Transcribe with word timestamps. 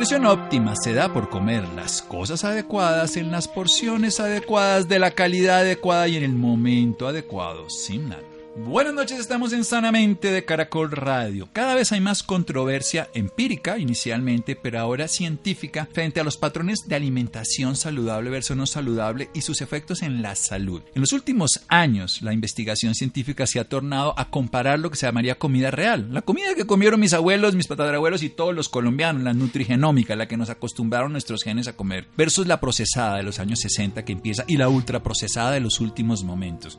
Nutrición 0.00 0.24
óptima 0.24 0.72
se 0.82 0.94
da 0.94 1.12
por 1.12 1.28
comer 1.28 1.68
las 1.76 2.00
cosas 2.00 2.42
adecuadas 2.44 3.18
en 3.18 3.30
las 3.30 3.46
porciones 3.48 4.18
adecuadas, 4.18 4.88
de 4.88 4.98
la 4.98 5.10
calidad 5.10 5.58
adecuada 5.58 6.08
y 6.08 6.16
en 6.16 6.24
el 6.24 6.32
momento 6.32 7.06
adecuado, 7.06 7.68
sin 7.68 8.08
nada. 8.08 8.29
Buenas 8.62 8.92
noches, 8.92 9.18
estamos 9.18 9.54
en 9.54 9.64
Sanamente 9.64 10.30
de 10.30 10.44
Caracol 10.44 10.90
Radio. 10.90 11.48
Cada 11.52 11.74
vez 11.74 11.92
hay 11.92 12.00
más 12.00 12.22
controversia 12.22 13.08
empírica 13.14 13.78
inicialmente, 13.78 14.54
pero 14.54 14.78
ahora 14.78 15.08
científica, 15.08 15.88
frente 15.90 16.20
a 16.20 16.24
los 16.24 16.36
patrones 16.36 16.86
de 16.86 16.94
alimentación 16.94 17.74
saludable 17.74 18.28
versus 18.28 18.56
no 18.56 18.66
saludable 18.66 19.30
y 19.32 19.40
sus 19.40 19.62
efectos 19.62 20.02
en 20.02 20.20
la 20.20 20.34
salud. 20.34 20.82
En 20.94 21.00
los 21.00 21.12
últimos 21.12 21.62
años, 21.68 22.20
la 22.20 22.34
investigación 22.34 22.94
científica 22.94 23.46
se 23.46 23.60
ha 23.60 23.68
tornado 23.68 24.12
a 24.18 24.30
comparar 24.30 24.78
lo 24.78 24.90
que 24.90 24.96
se 24.96 25.06
llamaría 25.06 25.38
comida 25.38 25.70
real. 25.70 26.08
La 26.12 26.22
comida 26.22 26.54
que 26.54 26.66
comieron 26.66 27.00
mis 27.00 27.14
abuelos, 27.14 27.54
mis 27.54 27.66
tatarabuelos 27.66 28.22
y 28.22 28.28
todos 28.28 28.54
los 28.54 28.68
colombianos, 28.68 29.22
la 29.22 29.32
nutrigenómica, 29.32 30.16
la 30.16 30.28
que 30.28 30.36
nos 30.36 30.50
acostumbraron 30.50 31.12
nuestros 31.12 31.42
genes 31.42 31.66
a 31.66 31.76
comer, 31.76 32.08
versus 32.16 32.46
la 32.46 32.60
procesada 32.60 33.16
de 33.16 33.22
los 33.22 33.38
años 33.38 33.60
60 33.60 34.04
que 34.04 34.12
empieza 34.12 34.44
y 34.46 34.58
la 34.58 34.68
ultraprocesada 34.68 35.52
de 35.52 35.60
los 35.60 35.80
últimos 35.80 36.24
momentos. 36.24 36.78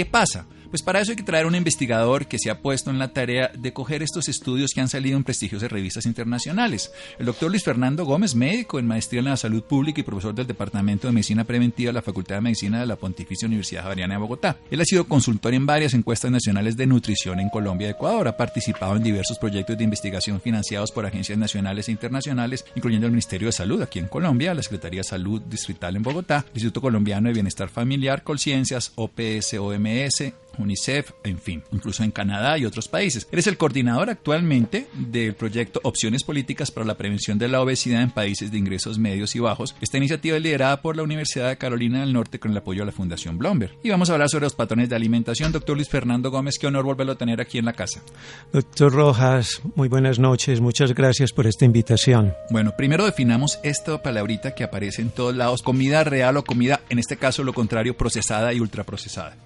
¿Qué 0.00 0.06
pasa? 0.06 0.46
Pues 0.70 0.82
para 0.82 1.00
eso 1.00 1.10
hay 1.10 1.16
que 1.16 1.24
traer 1.24 1.46
un 1.46 1.56
investigador 1.56 2.26
que 2.28 2.38
se 2.38 2.48
ha 2.48 2.60
puesto 2.60 2.90
en 2.90 3.00
la 3.00 3.12
tarea 3.12 3.50
de 3.52 3.72
coger 3.72 4.04
estos 4.04 4.28
estudios 4.28 4.70
que 4.72 4.80
han 4.80 4.88
salido 4.88 5.16
en 5.16 5.24
prestigiosas 5.24 5.72
revistas 5.72 6.06
internacionales. 6.06 6.92
El 7.18 7.26
doctor 7.26 7.50
Luis 7.50 7.64
Fernando 7.64 8.04
Gómez, 8.04 8.36
médico 8.36 8.78
en 8.78 8.86
maestría 8.86 9.18
en 9.18 9.24
la 9.24 9.36
salud 9.36 9.64
pública 9.64 10.00
y 10.00 10.04
profesor 10.04 10.32
del 10.32 10.46
Departamento 10.46 11.08
de 11.08 11.12
Medicina 11.12 11.42
Preventiva 11.42 11.88
de 11.88 11.94
la 11.94 12.02
Facultad 12.02 12.36
de 12.36 12.42
Medicina 12.42 12.78
de 12.78 12.86
la 12.86 12.94
Pontificia 12.94 13.48
Universidad 13.48 13.82
Javeriana 13.82 14.14
de 14.14 14.20
Bogotá. 14.20 14.58
Él 14.70 14.80
ha 14.80 14.84
sido 14.84 15.08
consultor 15.08 15.54
en 15.54 15.66
varias 15.66 15.92
encuestas 15.92 16.30
nacionales 16.30 16.76
de 16.76 16.86
nutrición 16.86 17.40
en 17.40 17.50
Colombia 17.50 17.88
y 17.88 17.90
Ecuador. 17.90 18.28
Ha 18.28 18.36
participado 18.36 18.94
en 18.94 19.02
diversos 19.02 19.38
proyectos 19.38 19.76
de 19.76 19.82
investigación 19.82 20.40
financiados 20.40 20.92
por 20.92 21.04
agencias 21.04 21.36
nacionales 21.36 21.88
e 21.88 21.92
internacionales, 21.92 22.64
incluyendo 22.76 23.06
el 23.06 23.12
Ministerio 23.12 23.48
de 23.48 23.52
Salud 23.52 23.82
aquí 23.82 23.98
en 23.98 24.06
Colombia, 24.06 24.54
la 24.54 24.62
Secretaría 24.62 25.00
de 25.00 25.04
Salud 25.04 25.42
Distrital 25.42 25.96
en 25.96 26.04
Bogotá, 26.04 26.44
el 26.46 26.54
Instituto 26.54 26.80
Colombiano 26.80 27.26
de 27.26 27.34
Bienestar 27.34 27.68
Familiar, 27.68 28.22
Colciencias, 28.22 28.92
OPS, 28.94 29.54
OMS, 29.54 29.89
UNICEF, 30.58 31.12
en 31.24 31.38
fin, 31.38 31.62
incluso 31.72 32.02
en 32.02 32.10
Canadá 32.10 32.58
y 32.58 32.66
otros 32.66 32.88
países. 32.88 33.26
Eres 33.30 33.46
el 33.46 33.56
coordinador 33.56 34.10
actualmente 34.10 34.86
del 34.94 35.34
proyecto 35.34 35.80
Opciones 35.84 36.24
Políticas 36.24 36.70
para 36.70 36.86
la 36.86 36.96
Prevención 36.96 37.38
de 37.38 37.48
la 37.48 37.60
Obesidad 37.60 38.02
en 38.02 38.10
Países 38.10 38.50
de 38.50 38.58
Ingresos 38.58 38.98
Medios 38.98 39.34
y 39.34 39.40
Bajos. 39.40 39.74
Esta 39.80 39.98
iniciativa 39.98 40.36
es 40.36 40.42
liderada 40.42 40.82
por 40.82 40.96
la 40.96 41.02
Universidad 41.02 41.48
de 41.48 41.56
Carolina 41.56 42.00
del 42.00 42.12
Norte 42.12 42.38
con 42.38 42.50
el 42.50 42.58
apoyo 42.58 42.82
de 42.82 42.86
la 42.86 42.92
Fundación 42.92 43.38
Blomberg. 43.38 43.72
Y 43.82 43.90
vamos 43.90 44.10
a 44.10 44.14
hablar 44.14 44.28
sobre 44.28 44.44
los 44.44 44.54
patrones 44.54 44.88
de 44.88 44.96
alimentación. 44.96 45.52
Doctor 45.52 45.76
Luis 45.76 45.88
Fernando 45.88 46.30
Gómez, 46.30 46.58
qué 46.58 46.66
honor 46.66 46.84
volverlo 46.84 47.12
a 47.12 47.18
tener 47.18 47.40
aquí 47.40 47.58
en 47.58 47.64
la 47.64 47.72
casa. 47.72 48.02
Doctor 48.52 48.92
Rojas, 48.92 49.62
muy 49.74 49.88
buenas 49.88 50.18
noches. 50.18 50.60
Muchas 50.60 50.94
gracias 50.94 51.32
por 51.32 51.46
esta 51.46 51.64
invitación. 51.64 52.34
Bueno, 52.50 52.74
primero 52.76 53.04
definamos 53.04 53.58
esta 53.62 54.02
palabrita 54.02 54.54
que 54.54 54.64
aparece 54.64 55.02
en 55.02 55.10
todos 55.10 55.34
lados, 55.34 55.62
comida 55.62 56.04
real 56.04 56.36
o 56.36 56.44
comida, 56.44 56.80
en 56.88 56.98
este 56.98 57.16
caso 57.16 57.44
lo 57.44 57.52
contrario, 57.52 57.96
procesada 57.96 58.52
y 58.52 58.60
ultraprocesada. 58.60 59.36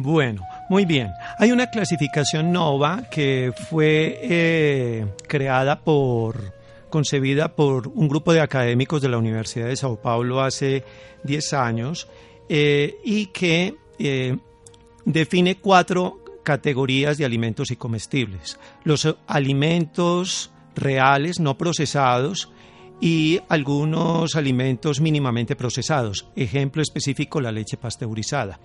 Bueno, 0.00 0.46
muy 0.68 0.84
bien. 0.84 1.10
Hay 1.38 1.50
una 1.50 1.70
clasificación 1.70 2.52
NOVA 2.52 3.10
que 3.10 3.52
fue 3.68 4.20
eh, 4.22 5.06
creada 5.26 5.80
por, 5.80 6.54
concebida 6.88 7.56
por 7.56 7.88
un 7.88 8.06
grupo 8.06 8.32
de 8.32 8.40
académicos 8.40 9.02
de 9.02 9.08
la 9.08 9.18
Universidad 9.18 9.66
de 9.66 9.74
Sao 9.74 10.00
Paulo 10.00 10.40
hace 10.40 10.84
10 11.24 11.52
años 11.54 12.06
eh, 12.48 12.94
y 13.04 13.26
que 13.26 13.74
eh, 13.98 14.36
define 15.04 15.56
cuatro 15.56 16.22
categorías 16.44 17.18
de 17.18 17.24
alimentos 17.24 17.72
y 17.72 17.76
comestibles. 17.76 18.56
Los 18.84 19.16
alimentos 19.26 20.52
reales, 20.76 21.40
no 21.40 21.58
procesados, 21.58 22.48
y 23.00 23.40
algunos 23.48 24.36
alimentos 24.36 25.00
mínimamente 25.00 25.56
procesados. 25.56 26.28
Ejemplo 26.36 26.82
específico, 26.82 27.40
la 27.40 27.50
leche 27.50 27.76
pasteurizada. 27.76 28.60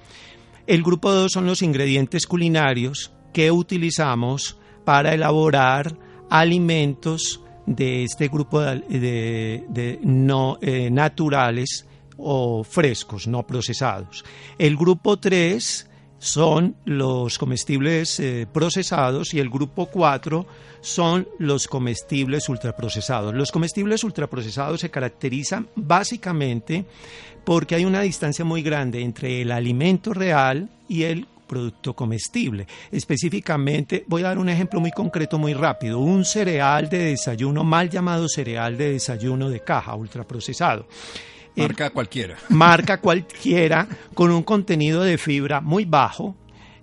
El 0.65 0.81
grupo 0.81 1.11
2 1.11 1.31
son 1.31 1.45
los 1.45 1.61
ingredientes 1.61 2.25
culinarios 2.25 3.11
que 3.33 3.51
utilizamos 3.51 4.57
para 4.85 5.13
elaborar 5.13 5.97
alimentos 6.29 7.41
de 7.65 8.03
este 8.03 8.27
grupo 8.27 8.61
de, 8.61 9.99
no 10.03 10.57
eh, 10.61 10.89
naturales 10.89 11.85
o 12.17 12.63
frescos, 12.63 13.27
no 13.27 13.45
procesados. 13.45 14.23
El 14.57 14.77
grupo 14.77 15.17
3 15.17 15.89
son 16.23 16.77
los 16.85 17.37
comestibles 17.37 18.17
eh, 18.21 18.47
procesados 18.51 19.33
y 19.33 19.39
el 19.39 19.49
grupo 19.49 19.87
4 19.87 20.45
son 20.79 21.27
los 21.37 21.67
comestibles 21.67 22.47
ultraprocesados. 22.47 23.33
Los 23.33 23.51
comestibles 23.51 24.05
ultraprocesados 24.05 24.79
se 24.79 24.89
caracterizan 24.89 25.67
básicamente 25.75 26.85
porque 27.43 27.75
hay 27.75 27.83
una 27.83 27.99
distancia 27.99 28.45
muy 28.45 28.61
grande 28.61 29.01
entre 29.01 29.41
el 29.41 29.51
alimento 29.51 30.13
real 30.13 30.69
y 30.87 31.03
el 31.03 31.27
producto 31.45 31.93
comestible. 31.93 32.67
Específicamente, 32.89 34.05
voy 34.07 34.21
a 34.21 34.29
dar 34.29 34.37
un 34.37 34.47
ejemplo 34.47 34.79
muy 34.79 34.91
concreto, 34.91 35.37
muy 35.37 35.53
rápido. 35.53 35.99
Un 35.99 36.23
cereal 36.23 36.87
de 36.87 36.99
desayuno, 36.99 37.65
mal 37.65 37.89
llamado 37.89 38.29
cereal 38.29 38.77
de 38.77 38.93
desayuno 38.93 39.49
de 39.49 39.59
caja, 39.59 39.93
ultraprocesado. 39.93 40.87
Marca 41.55 41.89
cualquiera. 41.91 42.35
Marca 42.49 42.99
cualquiera, 42.99 43.87
con 44.13 44.31
un 44.31 44.43
contenido 44.43 45.03
de 45.03 45.17
fibra 45.17 45.61
muy 45.61 45.85
bajo, 45.85 46.35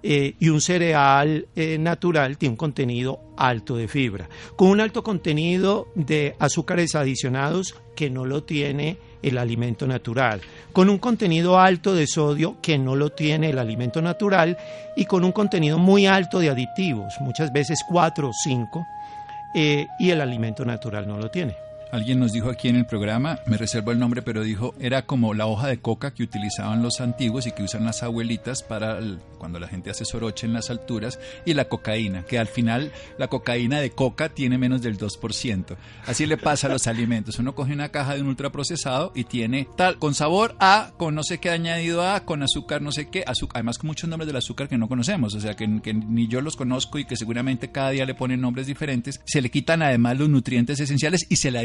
eh, 0.02 0.34
y 0.38 0.48
un 0.48 0.62
cereal 0.62 1.46
eh, 1.54 1.76
natural 1.78 2.38
tiene 2.38 2.52
un 2.54 2.56
contenido 2.56 3.20
alto 3.36 3.76
de 3.76 3.86
fibra, 3.86 4.30
con 4.56 4.68
un 4.68 4.80
alto 4.80 5.02
contenido 5.02 5.88
de 5.94 6.36
azúcares 6.38 6.94
adicionados 6.94 7.74
que 7.94 8.08
no 8.08 8.24
lo 8.24 8.42
tiene 8.42 8.96
el 9.22 9.36
alimento 9.36 9.86
natural, 9.86 10.40
con 10.72 10.88
un 10.88 10.96
contenido 10.96 11.60
alto 11.60 11.94
de 11.94 12.06
sodio 12.06 12.56
que 12.62 12.78
no 12.78 12.96
lo 12.96 13.10
tiene 13.10 13.50
el 13.50 13.58
alimento 13.58 14.00
natural 14.00 14.56
y 14.96 15.04
con 15.04 15.22
un 15.22 15.32
contenido 15.32 15.76
muy 15.76 16.06
alto 16.06 16.38
de 16.38 16.48
aditivos, 16.48 17.12
muchas 17.20 17.52
veces 17.52 17.84
4 17.86 18.28
o 18.28 18.32
5, 18.32 18.86
eh, 19.54 19.86
y 19.98 20.08
el 20.08 20.22
alimento 20.22 20.64
natural 20.64 21.06
no 21.06 21.18
lo 21.18 21.30
tiene. 21.30 21.54
Alguien 21.92 22.20
nos 22.20 22.32
dijo 22.32 22.50
aquí 22.50 22.68
en 22.68 22.76
el 22.76 22.86
programa, 22.86 23.40
me 23.46 23.56
reservo 23.56 23.90
el 23.90 23.98
nombre, 23.98 24.22
pero 24.22 24.42
dijo, 24.42 24.74
era 24.78 25.06
como 25.06 25.34
la 25.34 25.46
hoja 25.46 25.66
de 25.66 25.80
coca 25.80 26.14
que 26.14 26.22
utilizaban 26.22 26.82
los 26.82 27.00
antiguos 27.00 27.46
y 27.46 27.52
que 27.52 27.64
usan 27.64 27.84
las 27.84 28.02
abuelitas 28.02 28.62
para 28.62 29.00
cuando 29.38 29.58
la 29.58 29.68
gente 29.68 29.90
hace 29.90 30.04
soroche 30.04 30.46
en 30.46 30.52
las 30.52 30.70
alturas, 30.70 31.18
y 31.46 31.54
la 31.54 31.64
cocaína, 31.64 32.22
que 32.24 32.38
al 32.38 32.46
final 32.46 32.92
la 33.18 33.28
cocaína 33.28 33.80
de 33.80 33.90
coca 33.90 34.28
tiene 34.28 34.58
menos 34.58 34.82
del 34.82 34.98
2%. 34.98 35.76
Así 36.06 36.26
le 36.26 36.36
pasa 36.36 36.66
a 36.66 36.70
los 36.70 36.86
alimentos. 36.86 37.38
Uno 37.38 37.54
coge 37.54 37.72
una 37.72 37.88
caja 37.88 38.14
de 38.14 38.20
un 38.20 38.28
ultraprocesado 38.28 39.12
y 39.14 39.24
tiene 39.24 39.66
tal, 39.76 39.98
con 39.98 40.14
sabor 40.14 40.54
A, 40.60 40.92
con 40.96 41.14
no 41.14 41.22
sé 41.22 41.38
qué 41.38 41.50
añadido 41.50 42.06
A, 42.06 42.24
con 42.24 42.42
azúcar 42.42 42.82
no 42.82 42.92
sé 42.92 43.08
qué, 43.08 43.24
azúcar, 43.26 43.56
además 43.56 43.78
con 43.78 43.88
muchos 43.88 44.08
nombres 44.08 44.26
del 44.26 44.36
azúcar 44.36 44.68
que 44.68 44.78
no 44.78 44.88
conocemos, 44.88 45.34
o 45.34 45.40
sea, 45.40 45.56
que, 45.56 45.80
que 45.82 45.94
ni 45.94 46.28
yo 46.28 46.40
los 46.40 46.56
conozco 46.56 46.98
y 46.98 47.04
que 47.04 47.16
seguramente 47.16 47.72
cada 47.72 47.90
día 47.90 48.04
le 48.04 48.14
ponen 48.14 48.40
nombres 48.40 48.66
diferentes. 48.66 49.20
Se 49.24 49.40
le 49.40 49.50
quitan 49.50 49.82
además 49.82 50.18
los 50.18 50.28
nutrientes 50.28 50.78
esenciales 50.80 51.26
y 51.28 51.36
se 51.36 51.50
le 51.50 51.58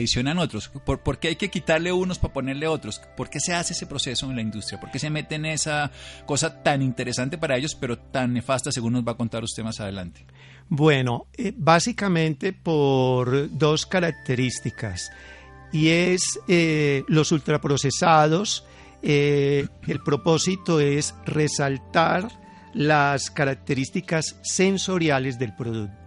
¿Por, 0.86 1.20
qué 1.20 1.30
hay 1.30 1.36
que 1.36 1.50
quitarle 1.50 1.92
unos 1.92 2.20
para 2.20 2.34
ponerle 2.34 2.68
otros? 2.68 3.02
¿Por 3.18 3.30
qué 3.30 3.40
se 3.40 3.54
hace 3.54 3.74
ese 3.74 3.88
proceso 3.88 4.30
en 4.30 4.36
la 4.36 4.42
industria? 4.42 4.80
¿Por 4.80 4.92
qué 4.92 5.00
se 5.00 5.10
mete 5.10 5.36
en 5.36 5.46
esa 5.46 5.92
cosa 6.26 6.64
tan 6.64 6.82
interesante 6.82 7.38
para 7.38 7.58
ellos, 7.58 7.76
pero 7.76 7.98
tan 7.98 8.34
nefasta, 8.34 8.72
según 8.72 8.94
nos 8.94 9.06
va 9.06 9.14
a 9.14 9.18
contar 9.18 9.44
usted 9.44 9.64
más 9.64 9.80
adelante? 9.80 10.26
Bueno, 10.70 11.28
eh, 11.38 11.54
básicamente 11.56 12.54
por 12.54 13.50
dos 13.58 13.86
características. 13.86 15.12
Y 15.72 15.90
es 15.90 16.40
eh, 16.48 17.04
los 17.08 17.32
ultraprocesados. 17.32 18.66
Eh, 19.02 19.68
el 19.88 20.00
propósito 20.02 20.80
es 20.80 21.14
resaltar 21.26 22.28
las 22.74 23.32
características 23.32 24.38
sensoriales 24.44 25.38
del 25.40 25.56
producto 25.56 26.05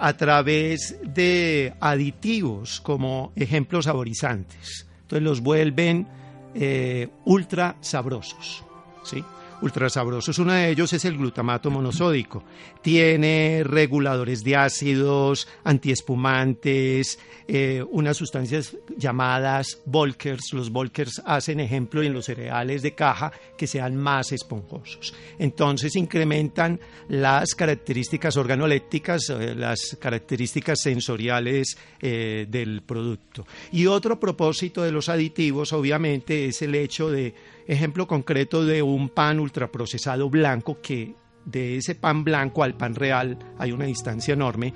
a 0.00 0.14
través 0.14 0.96
de 1.02 1.74
aditivos 1.78 2.80
como 2.80 3.32
ejemplos 3.36 3.84
saborizantes. 3.84 4.86
Entonces 5.02 5.22
los 5.22 5.40
vuelven 5.42 6.08
eh, 6.54 7.08
ultra 7.26 7.76
sabrosos. 7.80 8.64
¿sí? 9.04 9.22
Ultrasabrosos. 9.62 10.38
Uno 10.38 10.52
de 10.52 10.70
ellos 10.70 10.92
es 10.92 11.04
el 11.04 11.16
glutamato 11.16 11.70
monosódico. 11.70 12.42
Tiene 12.82 13.62
reguladores 13.64 14.42
de 14.42 14.56
ácidos, 14.56 15.48
antiespumantes, 15.64 17.18
eh, 17.48 17.84
unas 17.90 18.16
sustancias 18.16 18.76
llamadas 18.96 19.80
Volkers. 19.84 20.52
Los 20.52 20.70
Volkers 20.70 21.20
hacen 21.24 21.60
ejemplo 21.60 22.02
en 22.02 22.12
los 22.12 22.26
cereales 22.26 22.82
de 22.82 22.94
caja 22.94 23.32
que 23.56 23.66
sean 23.66 23.96
más 23.96 24.32
esponjosos. 24.32 25.14
Entonces 25.38 25.96
incrementan 25.96 26.80
las 27.08 27.54
características 27.54 28.36
organolépticas, 28.36 29.30
eh, 29.30 29.54
las 29.54 29.96
características 30.00 30.80
sensoriales 30.80 31.76
eh, 32.00 32.46
del 32.48 32.82
producto. 32.82 33.46
Y 33.72 33.86
otro 33.86 34.20
propósito 34.20 34.82
de 34.82 34.92
los 34.92 35.08
aditivos, 35.08 35.72
obviamente, 35.72 36.46
es 36.46 36.62
el 36.62 36.74
hecho 36.74 37.10
de 37.10 37.34
ejemplo 37.66 38.06
concreto 38.06 38.64
de 38.64 38.82
un 38.82 39.08
pan 39.08 39.40
ultraprocesado 39.40 40.28
blanco 40.28 40.80
que 40.80 41.14
de 41.44 41.76
ese 41.76 41.94
pan 41.94 42.24
blanco 42.24 42.62
al 42.62 42.76
pan 42.76 42.94
real 42.94 43.38
hay 43.58 43.72
una 43.72 43.86
distancia 43.86 44.34
enorme. 44.34 44.72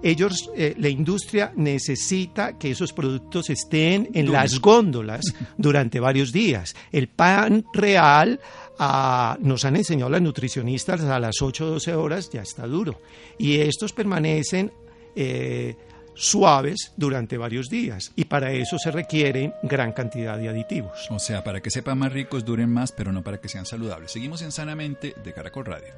Ellos, 0.00 0.50
eh, 0.54 0.74
la 0.78 0.88
industria 0.88 1.52
necesita 1.56 2.56
que 2.56 2.70
esos 2.70 2.92
productos 2.92 3.50
estén 3.50 4.08
en 4.14 4.30
las 4.30 4.60
góndolas 4.60 5.24
durante 5.56 5.98
varios 5.98 6.32
días. 6.32 6.76
El 6.92 7.08
pan 7.08 7.64
real 7.72 8.38
ah, 8.78 9.36
nos 9.40 9.64
han 9.64 9.74
enseñado 9.74 10.08
las 10.08 10.22
nutricionistas 10.22 11.00
a 11.00 11.18
las 11.18 11.42
8 11.42 11.64
o 11.64 11.70
12 11.70 11.94
horas 11.94 12.30
ya 12.30 12.42
está 12.42 12.66
duro. 12.68 13.00
Y 13.38 13.56
estos 13.56 13.92
permanecen 13.92 14.70
eh, 15.16 15.74
suaves 16.18 16.92
durante 16.96 17.38
varios 17.38 17.68
días 17.68 18.12
y 18.16 18.24
para 18.24 18.50
eso 18.52 18.78
se 18.78 18.90
requiere 18.90 19.54
gran 19.62 19.92
cantidad 19.92 20.36
de 20.36 20.48
aditivos. 20.48 21.06
O 21.10 21.18
sea, 21.18 21.44
para 21.44 21.60
que 21.60 21.70
sepan 21.70 21.98
más 21.98 22.12
ricos, 22.12 22.44
duren 22.44 22.70
más, 22.70 22.92
pero 22.92 23.12
no 23.12 23.22
para 23.22 23.38
que 23.38 23.48
sean 23.48 23.66
saludables. 23.66 24.12
Seguimos 24.12 24.42
en 24.42 24.52
Sanamente 24.52 25.14
de 25.22 25.32
Caracol 25.32 25.64
Radio. 25.64 25.94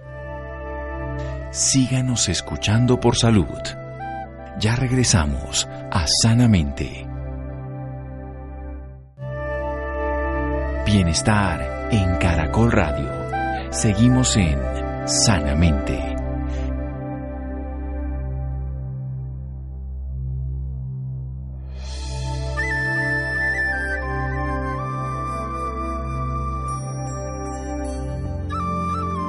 Síganos 1.52 2.28
escuchando 2.28 3.00
por 3.00 3.16
salud. 3.16 3.46
Ya 4.60 4.76
regresamos 4.76 5.66
a 5.90 6.06
Sanamente. 6.06 7.06
Bienestar 10.86 11.88
en 11.90 12.16
Caracol 12.16 12.70
Radio. 12.72 13.08
Seguimos 13.72 14.36
en 14.36 14.58
Sanamente. 15.06 16.19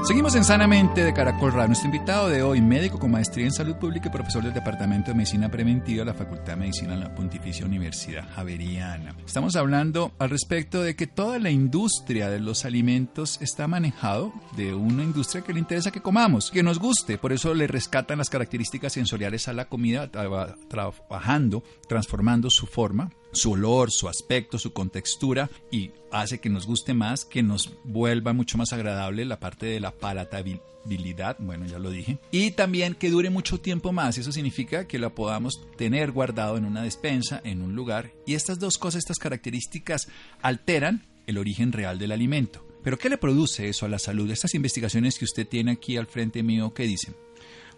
Seguimos 0.03 0.35
en 0.35 0.43
Sanamente 0.43 1.03
de 1.03 1.13
Caracol 1.13 1.53
Radio. 1.53 1.67
Nuestro 1.67 1.85
invitado 1.85 2.27
de 2.27 2.41
hoy, 2.41 2.59
médico 2.59 2.97
con 2.97 3.11
maestría 3.11 3.45
en 3.45 3.51
salud 3.51 3.75
pública 3.75 4.07
y 4.07 4.11
profesor 4.11 4.43
del 4.43 4.51
Departamento 4.51 5.11
de 5.11 5.15
Medicina 5.15 5.49
Preventiva 5.49 5.99
de 5.99 6.05
la 6.05 6.15
Facultad 6.15 6.53
de 6.53 6.55
Medicina 6.55 6.95
de 6.95 7.01
la 7.01 7.13
Pontificia 7.13 7.67
Universidad 7.67 8.27
Javeriana. 8.33 9.15
Estamos 9.23 9.55
hablando 9.55 10.11
al 10.17 10.31
respecto 10.31 10.81
de 10.81 10.95
que 10.95 11.05
toda 11.05 11.37
la 11.37 11.51
industria 11.51 12.31
de 12.31 12.39
los 12.39 12.65
alimentos 12.65 13.39
está 13.41 13.67
manejado 13.67 14.33
de 14.57 14.73
una 14.73 15.03
industria 15.03 15.43
que 15.43 15.53
le 15.53 15.59
interesa 15.59 15.91
que 15.91 16.01
comamos, 16.01 16.49
que 16.49 16.63
nos 16.63 16.79
guste. 16.79 17.19
Por 17.19 17.31
eso 17.31 17.53
le 17.53 17.67
rescatan 17.67 18.17
las 18.17 18.31
características 18.31 18.93
sensoriales 18.93 19.47
a 19.47 19.53
la 19.53 19.65
comida, 19.65 20.09
trabajando, 20.09 21.63
transformando 21.87 22.49
su 22.49 22.65
forma 22.65 23.11
su 23.31 23.51
olor, 23.51 23.91
su 23.91 24.07
aspecto, 24.07 24.57
su 24.57 24.73
contextura 24.73 25.49
y 25.71 25.91
hace 26.11 26.39
que 26.39 26.49
nos 26.49 26.67
guste 26.67 26.93
más, 26.93 27.25
que 27.25 27.43
nos 27.43 27.71
vuelva 27.83 28.33
mucho 28.33 28.57
más 28.57 28.73
agradable 28.73 29.25
la 29.25 29.39
parte 29.39 29.65
de 29.65 29.79
la 29.79 29.91
palatabilidad, 29.91 31.37
bueno, 31.39 31.65
ya 31.65 31.79
lo 31.79 31.89
dije, 31.89 32.19
y 32.31 32.51
también 32.51 32.95
que 32.95 33.09
dure 33.09 33.29
mucho 33.29 33.59
tiempo 33.59 33.91
más, 33.91 34.17
eso 34.17 34.31
significa 34.31 34.87
que 34.87 34.99
la 34.99 35.09
podamos 35.09 35.61
tener 35.77 36.11
guardado 36.11 36.57
en 36.57 36.65
una 36.65 36.83
despensa, 36.83 37.41
en 37.43 37.61
un 37.61 37.75
lugar, 37.75 38.11
y 38.25 38.35
estas 38.35 38.59
dos 38.59 38.77
cosas, 38.77 38.99
estas 38.99 39.19
características 39.19 40.07
alteran 40.41 41.07
el 41.27 41.37
origen 41.37 41.71
real 41.71 41.99
del 41.99 42.11
alimento. 42.11 42.65
Pero 42.83 42.97
¿qué 42.97 43.09
le 43.09 43.19
produce 43.19 43.69
eso 43.69 43.85
a 43.85 43.89
la 43.89 43.99
salud? 43.99 44.29
Estas 44.31 44.55
investigaciones 44.55 45.19
que 45.19 45.25
usted 45.25 45.47
tiene 45.47 45.71
aquí 45.71 45.97
al 45.97 46.07
frente 46.07 46.41
mío, 46.41 46.73
¿qué 46.73 46.83
dicen? 46.83 47.15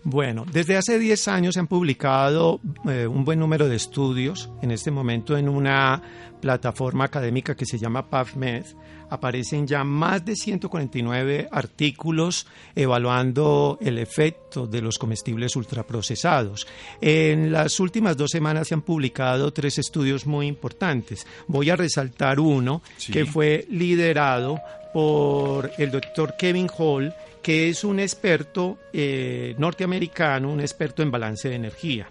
Bueno, 0.05 0.45
desde 0.51 0.75
hace 0.75 1.00
10 1.00 1.27
años 1.29 1.53
se 1.53 1.61
han 1.61 1.67
publicado 1.67 2.59
eh, 2.89 3.07
un 3.07 3.23
buen 3.23 3.39
número 3.39 3.69
de 3.69 3.77
estudios. 3.77 4.50
En 4.61 4.71
este 4.71 4.91
momento 4.91 5.38
en 5.38 5.47
una 5.47 6.01
plataforma 6.41 7.05
académica 7.05 7.55
que 7.55 7.65
se 7.65 7.79
llama 7.79 8.09
PubMed 8.09 8.65
aparecen 9.09 9.65
ya 9.65 9.85
más 9.85 10.25
de 10.25 10.35
149 10.35 11.47
artículos 11.51 12.47
evaluando 12.75 13.77
el 13.79 13.97
efecto 13.97 14.67
de 14.67 14.81
los 14.81 14.97
comestibles 14.97 15.55
ultraprocesados. 15.55 16.67
En 17.00 17.53
las 17.53 17.79
últimas 17.79 18.17
dos 18.17 18.31
semanas 18.31 18.67
se 18.67 18.73
han 18.73 18.81
publicado 18.81 19.53
tres 19.53 19.77
estudios 19.77 20.25
muy 20.25 20.47
importantes. 20.47 21.25
Voy 21.47 21.69
a 21.69 21.77
resaltar 21.77 22.41
uno 22.41 22.81
que 23.09 23.25
fue 23.25 23.65
liderado 23.69 24.59
por 24.94 25.71
el 25.77 25.91
doctor 25.91 26.35
Kevin 26.38 26.69
Hall 26.77 27.13
que 27.44 27.68
es 27.69 27.84
un 27.84 28.00
experto 28.00 28.80
eh, 28.94 29.54
norteamericano, 29.57 30.51
un 30.51 30.62
experto 30.62 31.04
en 31.04 31.12
balance 31.12 31.50
de 31.50 31.56
energía. 31.56 32.10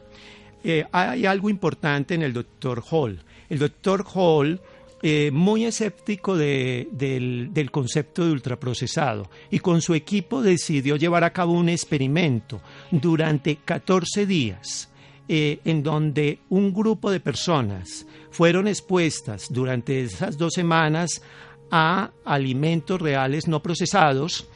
Eh, 0.62 0.84
hay 0.92 1.26
algo 1.26 1.48
importante 1.48 2.14
en 2.14 2.22
el 2.22 2.34
doctor 2.34 2.84
Hall. 2.90 3.18
El 3.48 3.58
doctor 3.58 4.04
Hall, 4.14 4.60
eh, 5.02 5.30
muy 5.32 5.64
escéptico 5.64 6.36
del, 6.36 6.88
del, 6.92 7.70
concepto 7.70 8.26
de 8.26 8.32
ultraprocesado, 8.32 9.30
y 9.50 9.58
con 9.58 9.80
su 9.80 9.94
equipo 9.94 10.42
decidió 10.42 10.96
llevar 10.96 11.24
a 11.24 11.32
cabo 11.32 11.54
un 11.54 11.70
experimento 11.70 12.60
durante 12.90 13.56
14 13.56 14.26
días. 14.26 14.88
en 15.28 15.82
donde 15.82 16.40
un 16.50 16.74
grupo 16.74 17.10
de 17.10 17.20
personas 17.20 18.06
fueron 18.30 18.68
expuestas 18.68 19.46
durante 19.48 20.02
esas 20.02 20.36
dos 20.36 20.52
semanas 20.52 21.22
a 21.70 22.10
alimentos 22.26 23.00
reales 23.00 23.48
no 23.48 23.62
procesados 23.62 24.46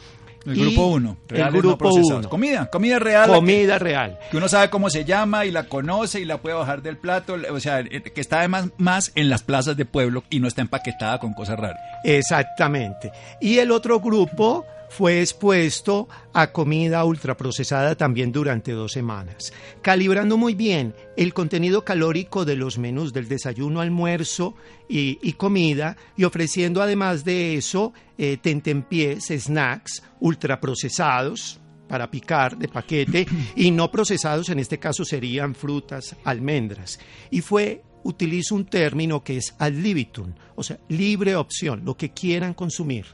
el 0.47 0.55
grupo 0.55 0.87
1, 0.87 1.17
el 1.31 1.53
grupo 1.53 1.93
1. 1.93 2.29
Comida, 2.29 2.67
comida 2.71 2.99
real. 2.99 3.31
Comida 3.31 3.79
real. 3.79 4.19
Que 4.31 4.37
uno 4.37 4.49
sabe 4.49 4.71
cómo 4.71 4.91
se 4.91 5.05
llama 5.05 5.45
y 5.45 5.51
la 5.51 5.65
conoce 5.65 6.21
y 6.21 6.25
la 6.25 6.39
puede 6.39 6.55
bajar 6.57 6.83
del 6.83 6.97
plato. 6.97 7.37
O 7.51 7.61
sea, 7.61 7.81
eh, 7.81 8.03
que 8.03 8.21
está 8.21 8.39
además 8.39 8.69
más 8.79 9.13
en 9.15 9.29
las 9.29 9.43
plazas 9.43 9.77
de 9.77 9.85
pueblo 9.85 10.25
y 10.31 10.41
no 10.41 10.49
está 10.49 10.63
empaquetada 10.63 11.19
con 11.19 11.35
cosas 11.35 11.59
raras. 11.59 11.81
Exactamente. 12.05 13.13
Y 13.41 13.59
el 13.59 13.71
otro 13.71 14.01
grupo 14.01 14.65
fue 14.89 15.21
expuesto 15.21 16.09
a 16.33 16.53
comida 16.53 17.05
ultraprocesada 17.05 17.97
también 17.97 18.33
durante 18.33 18.73
dos 18.73 18.93
semanas, 18.93 19.53
calibrando 19.83 20.37
muy 20.37 20.55
bien 20.55 20.95
el 21.17 21.35
contenido 21.35 21.85
calórico 21.85 22.45
de 22.45 22.57
los 22.57 22.79
menús 22.79 23.13
del 23.13 23.29
desayuno, 23.29 23.81
almuerzo 23.81 24.55
y, 24.89 25.33
comida 25.35 25.97
y 26.17 26.25
ofreciendo 26.25 26.83
además 26.83 27.25
de 27.25 27.57
eso 27.57 27.93
eh, 28.19 28.39
tentempiés, 28.41 29.27
snacks 29.27 30.03
ultraprocesados 30.21 31.61
para 31.89 32.11
picar 32.11 32.57
de 32.57 32.69
paquete 32.69 33.27
y 33.55 33.71
no 33.71 33.91
procesados, 33.91 34.49
en 34.49 34.59
este 34.59 34.79
caso 34.79 35.05
serían 35.05 35.55
frutas, 35.55 36.17
almendras. 36.25 36.99
Y 37.31 37.41
fue 37.41 37.83
utilizo 38.03 38.55
un 38.55 38.67
término 38.67 39.23
que 39.23 39.37
es 39.39 39.55
ad 39.59 39.73
libitum, 39.73 40.33
o 40.55 40.63
sea, 40.63 40.79
libre 40.89 41.37
opción, 41.37 41.83
lo 41.85 41.97
que 41.97 42.11
quieran 42.11 42.55
consumir. 42.55 43.07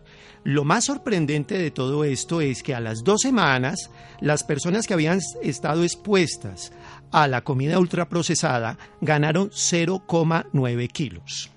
Lo 0.45 0.65
más 0.65 0.85
sorprendente 0.87 1.57
de 1.57 1.71
todo 1.71 2.05
esto 2.05 2.41
es 2.41 2.63
que 2.63 2.75
a 2.75 2.81
las 2.81 3.05
dos 3.05 3.21
semanas, 3.21 3.91
las 4.21 4.43
personas 4.43 4.87
que 4.87 4.95
habían 4.95 5.21
estado 5.43 5.85
expuestas 5.85 6.73
a 7.13 7.29
la 7.29 7.43
comida 7.43 7.79
ultraprocesada 7.79 8.79
ganaron 9.01 9.51
0,9 9.51 10.89
kilos. 10.89 11.51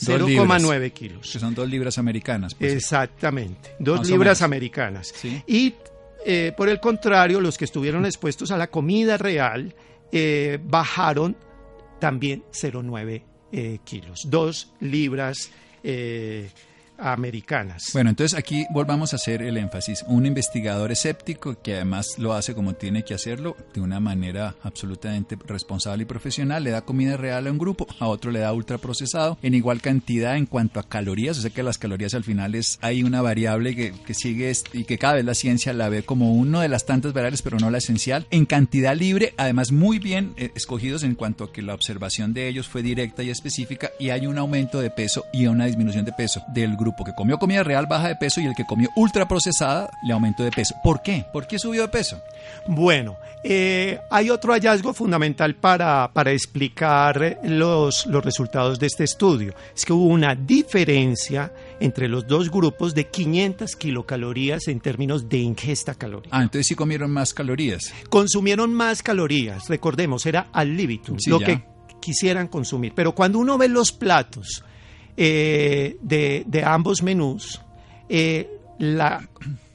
0,9 0.00 0.92
kilos. 0.92 1.30
Que 1.32 1.40
son 1.40 1.54
dos 1.54 1.68
libras 1.68 1.98
americanas. 1.98 2.54
Pues. 2.54 2.74
Exactamente, 2.74 3.74
dos 3.80 4.08
libras 4.08 4.42
americanas. 4.42 5.12
Y 5.46 5.74
eh, 6.24 6.52
por 6.56 6.68
el 6.68 6.78
contrario, 6.78 7.40
los 7.40 7.58
que 7.58 7.64
estuvieron 7.64 8.06
expuestos 8.06 8.50
a 8.52 8.56
la 8.56 8.68
comida 8.68 9.16
real 9.16 9.74
eh, 10.12 10.58
bajaron 10.62 11.36
también 11.98 12.42
0,9 12.52 13.22
eh, 13.52 13.78
kilos, 13.84 14.30
dos 14.30 14.72
libras 14.80 15.50
americanas. 16.98 17.90
Bueno, 17.92 18.10
entonces 18.10 18.38
aquí 18.38 18.66
volvamos 18.70 19.12
a 19.12 19.16
hacer 19.16 19.42
el 19.42 19.56
énfasis. 19.56 20.04
Un 20.08 20.26
investigador 20.26 20.92
escéptico 20.92 21.60
que 21.62 21.76
además 21.76 22.18
lo 22.18 22.34
hace 22.34 22.54
como 22.54 22.74
tiene 22.74 23.04
que 23.04 23.14
hacerlo, 23.14 23.56
de 23.72 23.80
una 23.80 24.00
manera 24.00 24.56
absolutamente 24.62 25.38
responsable 25.46 26.02
y 26.02 26.06
profesional, 26.06 26.64
le 26.64 26.70
da 26.70 26.82
comida 26.82 27.16
real 27.16 27.46
a 27.46 27.52
un 27.52 27.58
grupo, 27.58 27.86
a 28.00 28.06
otro 28.08 28.30
le 28.30 28.40
da 28.40 28.52
ultraprocesado, 28.52 29.38
en 29.42 29.54
igual 29.54 29.80
cantidad 29.80 30.36
en 30.36 30.46
cuanto 30.46 30.80
a 30.80 30.88
calorías. 30.88 31.38
O 31.38 31.42
sea 31.42 31.50
que 31.50 31.62
las 31.62 31.78
calorías 31.78 32.14
al 32.14 32.24
final 32.24 32.54
es, 32.54 32.78
hay 32.82 33.02
una 33.02 33.22
variable 33.22 33.76
que, 33.76 33.92
que 33.92 34.14
sigue 34.14 34.52
y 34.72 34.84
que 34.84 34.98
cada 34.98 35.14
vez 35.14 35.24
la 35.24 35.34
ciencia 35.34 35.72
la 35.72 35.88
ve 35.88 36.02
como 36.02 36.34
uno 36.34 36.60
de 36.60 36.68
las 36.68 36.86
tantas 36.86 37.12
variables, 37.12 37.42
pero 37.42 37.58
no 37.58 37.70
la 37.70 37.78
esencial. 37.78 38.26
En 38.30 38.46
cantidad 38.46 38.96
libre, 38.96 39.34
además 39.36 39.72
muy 39.72 39.98
bien 39.98 40.32
eh, 40.36 40.50
escogidos 40.54 41.02
en 41.02 41.14
cuanto 41.14 41.44
a 41.44 41.52
que 41.52 41.62
la 41.62 41.74
observación 41.74 42.32
de 42.32 42.48
ellos 42.48 42.68
fue 42.68 42.82
directa 42.82 43.22
y 43.22 43.30
específica 43.30 43.90
y 43.98 44.10
hay 44.10 44.26
un 44.26 44.38
aumento 44.38 44.80
de 44.80 44.90
peso 44.90 45.24
y 45.32 45.46
una 45.46 45.66
disminución 45.66 46.04
de 46.04 46.12
peso 46.12 46.42
del 46.52 46.76
grupo 46.76 46.87
grupo 46.88 47.04
que 47.04 47.12
comió 47.14 47.38
comida 47.38 47.62
real 47.62 47.86
baja 47.86 48.08
de 48.08 48.16
peso 48.16 48.40
y 48.40 48.46
el 48.46 48.54
que 48.54 48.64
comió 48.64 48.88
ultraprocesada 48.96 49.90
le 50.02 50.12
aumentó 50.14 50.42
de 50.42 50.50
peso. 50.50 50.74
¿Por 50.82 51.02
qué? 51.02 51.24
¿Por 51.32 51.46
qué 51.46 51.58
subió 51.58 51.82
de 51.82 51.88
peso? 51.88 52.20
Bueno, 52.66 53.16
eh, 53.44 53.98
hay 54.10 54.30
otro 54.30 54.52
hallazgo 54.54 54.94
fundamental 54.94 55.54
para, 55.54 56.10
para 56.12 56.32
explicar 56.32 57.38
los, 57.44 58.06
los 58.06 58.24
resultados 58.24 58.78
de 58.78 58.86
este 58.86 59.04
estudio. 59.04 59.54
Es 59.76 59.84
que 59.84 59.92
hubo 59.92 60.06
una 60.06 60.34
diferencia 60.34 61.52
entre 61.80 62.08
los 62.08 62.26
dos 62.26 62.50
grupos 62.50 62.94
de 62.94 63.06
500 63.06 63.76
kilocalorías 63.76 64.66
en 64.68 64.80
términos 64.80 65.28
de 65.28 65.38
ingesta 65.38 65.94
calórica. 65.94 66.36
Ah, 66.36 66.42
entonces 66.42 66.66
sí 66.66 66.74
comieron 66.74 67.10
más 67.10 67.34
calorías. 67.34 67.92
Consumieron 68.08 68.72
más 68.72 69.02
calorías, 69.02 69.68
recordemos, 69.68 70.24
era 70.26 70.46
al 70.52 70.76
libitum, 70.76 71.18
Sí, 71.18 71.30
lo 71.30 71.40
ya. 71.40 71.46
que 71.46 71.62
quisieran 72.00 72.48
consumir. 72.48 72.92
Pero 72.94 73.14
cuando 73.14 73.38
uno 73.38 73.58
ve 73.58 73.68
los 73.68 73.92
platos 73.92 74.64
eh, 75.20 75.96
de, 76.00 76.44
de 76.46 76.64
ambos 76.64 77.02
menús, 77.02 77.60
eh, 78.08 78.48
la 78.78 79.28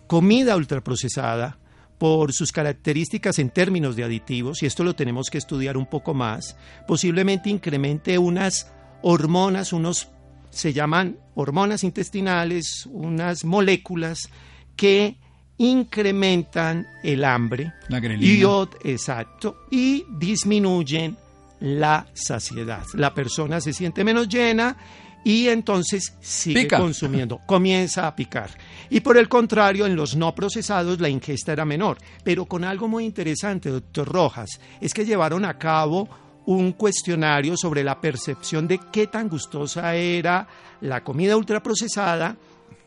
comida 0.08 0.56
ultraprocesada, 0.56 1.58
por 1.98 2.34
sus 2.34 2.52
características 2.52 3.40
en 3.40 3.50
términos 3.50 3.96
de 3.96 4.04
aditivos, 4.04 4.64
y 4.64 4.66
esto 4.66 4.84
lo 4.84 4.96
tenemos 4.96 5.30
que 5.30 5.38
estudiar 5.38 5.78
un 5.78 5.86
poco 5.86 6.14
más, 6.14 6.56
posiblemente 6.88 7.50
incremente 7.50 8.18
unas 8.18 8.72
hormonas, 9.02 9.74
unos 9.74 10.10
se 10.50 10.72
llaman 10.72 11.18
hormonas 11.36 11.84
intestinales, 11.84 12.88
unas 12.92 13.44
moléculas 13.44 14.30
que 14.78 15.18
incrementan 15.58 16.88
el 17.04 17.26
hambre 17.26 17.74
La 17.90 18.00
y 18.00 18.44
exacto 18.84 19.66
y 19.72 20.06
disminuyen 20.10 21.18
la 21.60 22.08
saciedad. 22.14 22.84
La 22.94 23.14
persona 23.14 23.62
se 23.62 23.72
siente 23.72 24.04
menos 24.04 24.28
llena 24.28 24.76
y 25.24 25.48
entonces 25.48 26.14
sigue 26.20 26.64
Pica. 26.64 26.80
consumiendo, 26.80 27.40
comienza 27.46 28.08
a 28.08 28.16
picar. 28.16 28.50
Y 28.90 29.00
por 29.00 29.18
el 29.18 29.30
contrario, 29.30 29.86
en 29.86 29.96
los 29.96 30.16
no 30.16 30.36
procesados 30.36 31.00
la 31.00 31.10
ingesta 31.10 31.54
era 31.54 31.66
menor, 31.66 31.98
pero 32.24 32.46
con 32.46 32.64
algo 32.64 32.88
muy 32.88 33.06
interesante, 33.06 33.70
doctor 33.70 34.08
Rojas, 34.08 34.60
es 34.82 34.94
que 34.94 35.06
llevaron 35.06 35.46
a 35.46 35.58
cabo 35.58 36.10
un 36.46 36.74
cuestionario 36.74 37.56
sobre 37.56 37.84
la 37.84 38.02
percepción 38.02 38.68
de 38.68 38.80
qué 38.92 39.08
tan 39.08 39.30
gustosa 39.30 39.96
era 39.96 40.48
la 40.82 41.04
comida 41.04 41.38
ultraprocesada 41.38 42.36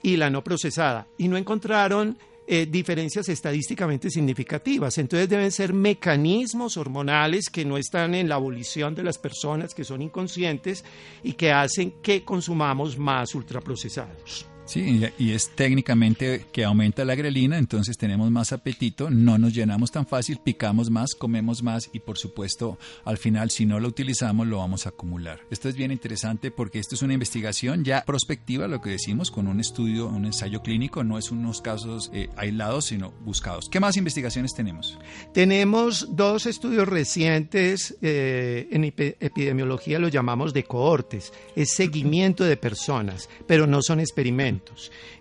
y 0.03 0.17
la 0.17 0.29
no 0.31 0.45
procesada 0.45 1.07
y 1.17 1.29
no 1.29 1.37
encontraron 1.37 2.19
eh, 2.47 2.67
diferencias 2.67 3.29
estadísticamente 3.29 4.11
significativas. 4.11 4.99
Entonces 4.99 5.29
deben 5.29 5.51
ser 5.51 5.73
mecanismos 5.73 6.77
hormonales 6.77 7.51
que 7.51 7.65
no 7.65 7.77
están 7.77 8.15
en 8.15 8.29
la 8.29 8.37
abolición 8.37 8.95
de 8.95 9.03
las 9.03 9.19
personas, 9.19 9.75
que 9.75 9.85
son 9.85 10.03
inconscientes 10.03 10.85
y 11.23 11.33
que 11.33 11.53
hacen 11.53 11.95
que 12.03 12.25
consumamos 12.25 12.99
más 12.99 13.35
ultraprocesados. 13.35 14.47
Sí, 14.67 15.01
y 15.17 15.31
es 15.31 15.51
técnicamente 15.55 16.47
que 16.53 16.65
aumenta 16.65 17.05
la 17.05 17.15
grelina, 17.15 17.57
entonces 17.57 17.97
tenemos 17.97 18.33
más 18.33 18.53
apetito, 18.53 19.11
no 19.11 19.39
nos 19.39 19.55
llenamos 19.55 19.93
tan 19.93 20.07
fácil, 20.07 20.39
picamos 20.43 20.91
más, 20.91 21.15
comemos 21.15 21.63
más 21.63 21.89
y 21.93 22.01
por 22.01 22.19
supuesto 22.19 22.77
al 23.05 23.17
final 23.17 23.51
si 23.51 23.65
no 23.65 23.79
lo 23.79 23.87
utilizamos 23.87 24.47
lo 24.49 24.59
vamos 24.59 24.87
a 24.87 24.89
acumular. 24.89 25.39
Esto 25.53 25.69
es 25.69 25.77
bien 25.77 25.93
interesante 25.93 26.51
porque 26.51 26.81
esto 26.81 26.97
es 26.97 27.03
una 27.03 27.15
investigación 27.15 27.85
ya 27.85 28.03
prospectiva, 28.05 28.67
lo 28.67 28.81
que 28.81 28.91
decimos, 28.91 29.31
con 29.31 29.47
un 29.47 29.61
estudio, 29.61 30.09
un 30.09 30.25
ensayo 30.25 30.63
clínico, 30.63 31.05
no 31.05 31.17
es 31.17 31.31
unos 31.31 31.61
casos 31.63 32.11
eh, 32.13 32.29
aislados, 32.37 32.87
sino 32.87 33.13
buscados. 33.25 33.69
¿Qué 33.69 33.79
más 33.79 33.97
investigaciones 33.97 34.53
tenemos? 34.53 34.99
Tenemos 35.33 36.09
dos 36.17 36.47
estudios 36.47 36.89
recientes 36.89 37.97
eh, 38.03 38.69
en 38.73 38.83
epi- 38.83 39.15
epidemiología, 39.21 40.01
lo 40.01 40.09
llamamos 40.09 40.53
de 40.53 40.65
cohortes, 40.65 41.33
es 41.55 41.71
seguimiento 41.73 42.43
de 42.43 42.57
personas, 42.57 43.29
pero 43.47 43.69
no 43.69 43.81
son 43.81 44.01
experimentos. 44.01 44.56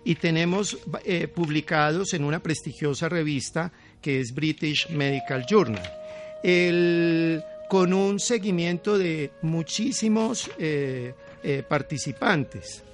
Y 0.04 0.14
tenemos 0.16 0.78
eh, 1.04 1.28
publicados 1.28 2.14
en 2.14 2.24
una 2.24 2.42
prestigiosa 2.42 3.08
revista 3.08 3.72
que 4.00 4.20
es 4.20 4.34
British 4.34 4.88
Medical 4.90 5.44
Journal, 5.48 5.82
el- 6.42 7.42
con 7.68 7.92
un 7.92 8.20
seguimiento 8.20 8.96
de 8.96 9.32
muchísimos 9.42 10.48
eh, 10.58 11.14
eh, 11.42 11.64
participantes. 11.68 12.84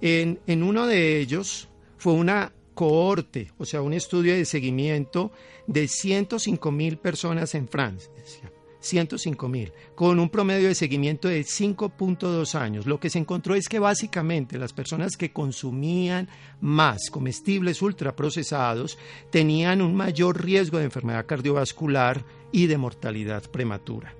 En, 0.00 0.40
en 0.46 0.62
uno 0.62 0.86
de 0.86 1.18
ellos 1.20 1.68
fue 1.98 2.14
una 2.14 2.50
cohorte, 2.74 3.52
o 3.58 3.66
sea, 3.66 3.82
un 3.82 3.92
estudio 3.92 4.32
de 4.34 4.46
seguimiento 4.46 5.30
de 5.66 5.86
105 5.86 6.70
mil 6.72 6.96
personas 6.96 7.54
en 7.54 7.68
Francia. 7.68 8.10
105 8.82 9.48
mil, 9.48 9.72
con 9.94 10.18
un 10.18 10.28
promedio 10.28 10.68
de 10.68 10.74
seguimiento 10.74 11.28
de 11.28 11.40
5.2 11.42 12.54
años. 12.54 12.86
Lo 12.86 13.00
que 13.00 13.08
se 13.08 13.18
encontró 13.18 13.54
es 13.54 13.68
que 13.68 13.78
básicamente 13.78 14.58
las 14.58 14.72
personas 14.72 15.16
que 15.16 15.32
consumían 15.32 16.28
más 16.60 17.08
comestibles 17.10 17.80
ultraprocesados 17.80 18.98
tenían 19.30 19.80
un 19.80 19.94
mayor 19.94 20.44
riesgo 20.44 20.78
de 20.78 20.84
enfermedad 20.84 21.26
cardiovascular 21.26 22.24
y 22.50 22.66
de 22.66 22.76
mortalidad 22.76 23.44
prematura. 23.50 24.14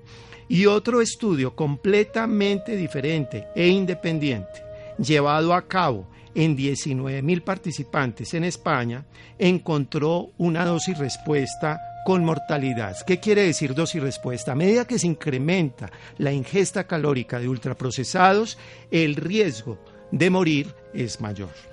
Y 0.47 0.65
otro 0.65 1.01
estudio 1.01 1.55
completamente 1.55 2.75
diferente 2.75 3.47
e 3.55 3.67
independiente, 3.67 4.63
llevado 4.97 5.53
a 5.53 5.67
cabo 5.67 6.07
en 6.35 6.55
19 6.55 7.21
mil 7.21 7.43
participantes 7.43 8.33
en 8.33 8.43
España, 8.43 9.05
encontró 9.37 10.31
una 10.37 10.65
dosis 10.65 10.97
respuesta 10.97 11.79
con 12.05 12.23
mortalidad. 12.23 12.97
¿Qué 13.05 13.19
quiere 13.19 13.43
decir 13.43 13.73
dosis 13.73 14.01
respuesta? 14.01 14.51
A 14.51 14.55
medida 14.55 14.85
que 14.85 14.99
se 14.99 15.07
incrementa 15.07 15.91
la 16.17 16.31
ingesta 16.31 16.85
calórica 16.85 17.39
de 17.39 17.49
ultraprocesados, 17.49 18.57
el 18.91 19.15
riesgo 19.15 19.79
de 20.11 20.29
morir 20.29 20.75
es 20.93 21.19
mayor. 21.21 21.72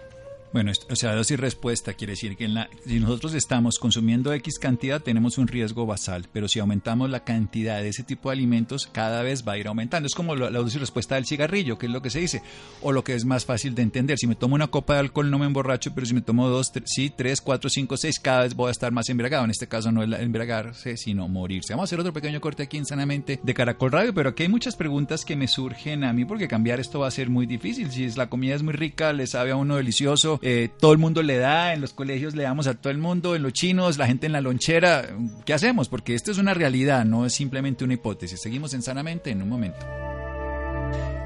Bueno, 0.53 0.73
o 0.91 0.97
sea, 0.97 1.15
dosis 1.15 1.39
respuesta 1.39 1.95
quiere 1.95 2.15
decir 2.15 2.37
que 2.37 2.45
en 2.45 2.55
la- 2.55 2.69
si 2.85 2.99
nosotros 2.99 3.35
estamos 3.35 3.79
consumiendo 3.79 4.33
X 4.33 4.59
cantidad 4.59 5.01
tenemos 5.01 5.39
un 5.39 5.47
riesgo 5.47 5.87
basal, 5.87 6.27
pero 6.33 6.49
si 6.49 6.59
aumentamos 6.59 7.09
la 7.09 7.23
cantidad 7.23 7.81
de 7.81 7.89
ese 7.91 8.03
tipo 8.03 8.31
de 8.31 8.33
alimentos 8.35 8.89
cada 8.91 9.23
vez 9.23 9.47
va 9.47 9.53
a 9.53 9.59
ir 9.59 9.69
aumentando. 9.69 10.09
Es 10.09 10.15
como 10.17 10.35
lo- 10.35 10.51
la 10.51 10.59
dosis 10.59 10.81
respuesta 10.81 11.15
del 11.15 11.25
cigarrillo, 11.25 11.79
que 11.79 11.87
es 11.87 11.93
lo 11.93 12.03
que 12.03 12.11
se 12.11 12.19
dice, 12.19 12.43
o 12.83 12.91
lo 12.91 13.05
que 13.05 13.15
es 13.15 13.25
más 13.25 13.45
fácil 13.45 13.77
de 13.77 13.83
entender. 13.83 14.19
Si 14.19 14.27
me 14.27 14.35
tomo 14.35 14.57
una 14.57 14.67
copa 14.67 14.95
de 14.95 15.01
alcohol 15.01 15.31
no 15.31 15.39
me 15.39 15.47
emborracho, 15.47 15.95
pero 15.95 16.05
si 16.05 16.15
me 16.15 16.21
tomo 16.21 16.49
dos, 16.49 16.73
tres, 16.73 16.91
sí, 16.93 17.13
tres, 17.17 17.41
cuatro, 17.41 17.71
cinco, 17.71 17.97
seis, 17.97 18.19
cada 18.19 18.43
vez 18.43 18.55
voy 18.57 18.71
a 18.71 18.73
estar 18.73 18.91
más 18.91 19.09
embriagado. 19.09 19.45
En 19.45 19.53
este 19.53 19.69
caso 19.69 19.93
no 19.93 20.03
es 20.03 20.09
la- 20.09 20.21
embriagarse, 20.21 20.97
sino 20.97 21.29
morirse. 21.29 21.75
Vamos 21.75 21.85
a 21.85 21.89
hacer 21.91 22.01
otro 22.01 22.13
pequeño 22.13 22.41
corte 22.41 22.65
aquí 22.65 22.77
en 22.77 22.87
Sanamente 22.87 23.39
de 23.41 23.55
Caracol 23.55 23.93
Radio, 23.93 24.13
pero 24.13 24.31
aquí 24.31 24.43
hay 24.43 24.49
muchas 24.49 24.75
preguntas 24.75 25.25
que 25.25 25.37
me 25.37 25.47
surgen 25.47 26.03
a 26.03 26.13
mí 26.13 26.25
porque 26.25 26.49
cambiar 26.49 26.81
esto 26.81 26.99
va 26.99 27.07
a 27.07 27.13
ser 27.13 27.31
muy 27.31 27.47
difícil. 27.47 27.93
Si 27.93 28.03
es, 28.03 28.17
la 28.17 28.29
comida 28.29 28.57
es 28.57 28.65
muy 28.65 28.73
rica, 28.75 29.13
le 29.13 29.29
sabe 29.29 29.53
a 29.53 29.57
uno 29.57 29.77
delicioso, 29.77 30.40
eh, 30.43 30.71
todo 30.79 30.93
el 30.93 30.99
mundo 30.99 31.23
le 31.23 31.39
da, 31.39 31.75
en 31.75 31.81
los 31.81 31.93
colegios 31.93 32.35
le 32.35 32.45
damos 32.45 32.67
a 32.67 32.75
todo 32.75 32.91
el 32.91 32.99
mundo, 32.99 33.37
en 33.37 33.43
los 33.43 33.53
chinos, 33.53 33.99
la 33.99 34.07
gente 34.07 34.27
en 34.27 34.33
la 34.33 34.41
lonchera. 34.41 35.09
¿Qué 35.45 35.53
hacemos? 35.53 35.89
Porque 35.89 36.15
esto 36.15 36.31
es 36.31 36.39
una 36.39 36.55
realidad, 36.55 37.05
no 37.05 37.27
es 37.27 37.35
simplemente 37.35 37.85
una 37.85 37.95
hipótesis. 37.95 38.41
Seguimos 38.41 38.75
en 38.75 38.83
Sanamente 38.83 39.31
en 39.31 39.43
un 39.43 39.49
momento. 39.49 39.87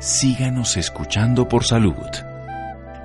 Síganos 0.01 0.77
escuchando 0.77 1.49
por 1.49 1.65
salud. 1.65 1.95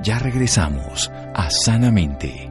Ya 0.01 0.17
regresamos 0.19 1.11
a 1.33 1.49
Sanamente. 1.49 2.49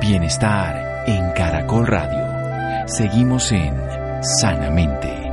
Bienestar 0.00 1.04
en 1.06 1.32
Caracol 1.32 1.86
Radio. 1.86 2.88
Seguimos 2.88 3.52
en 3.52 3.74
Sanamente. 4.22 5.29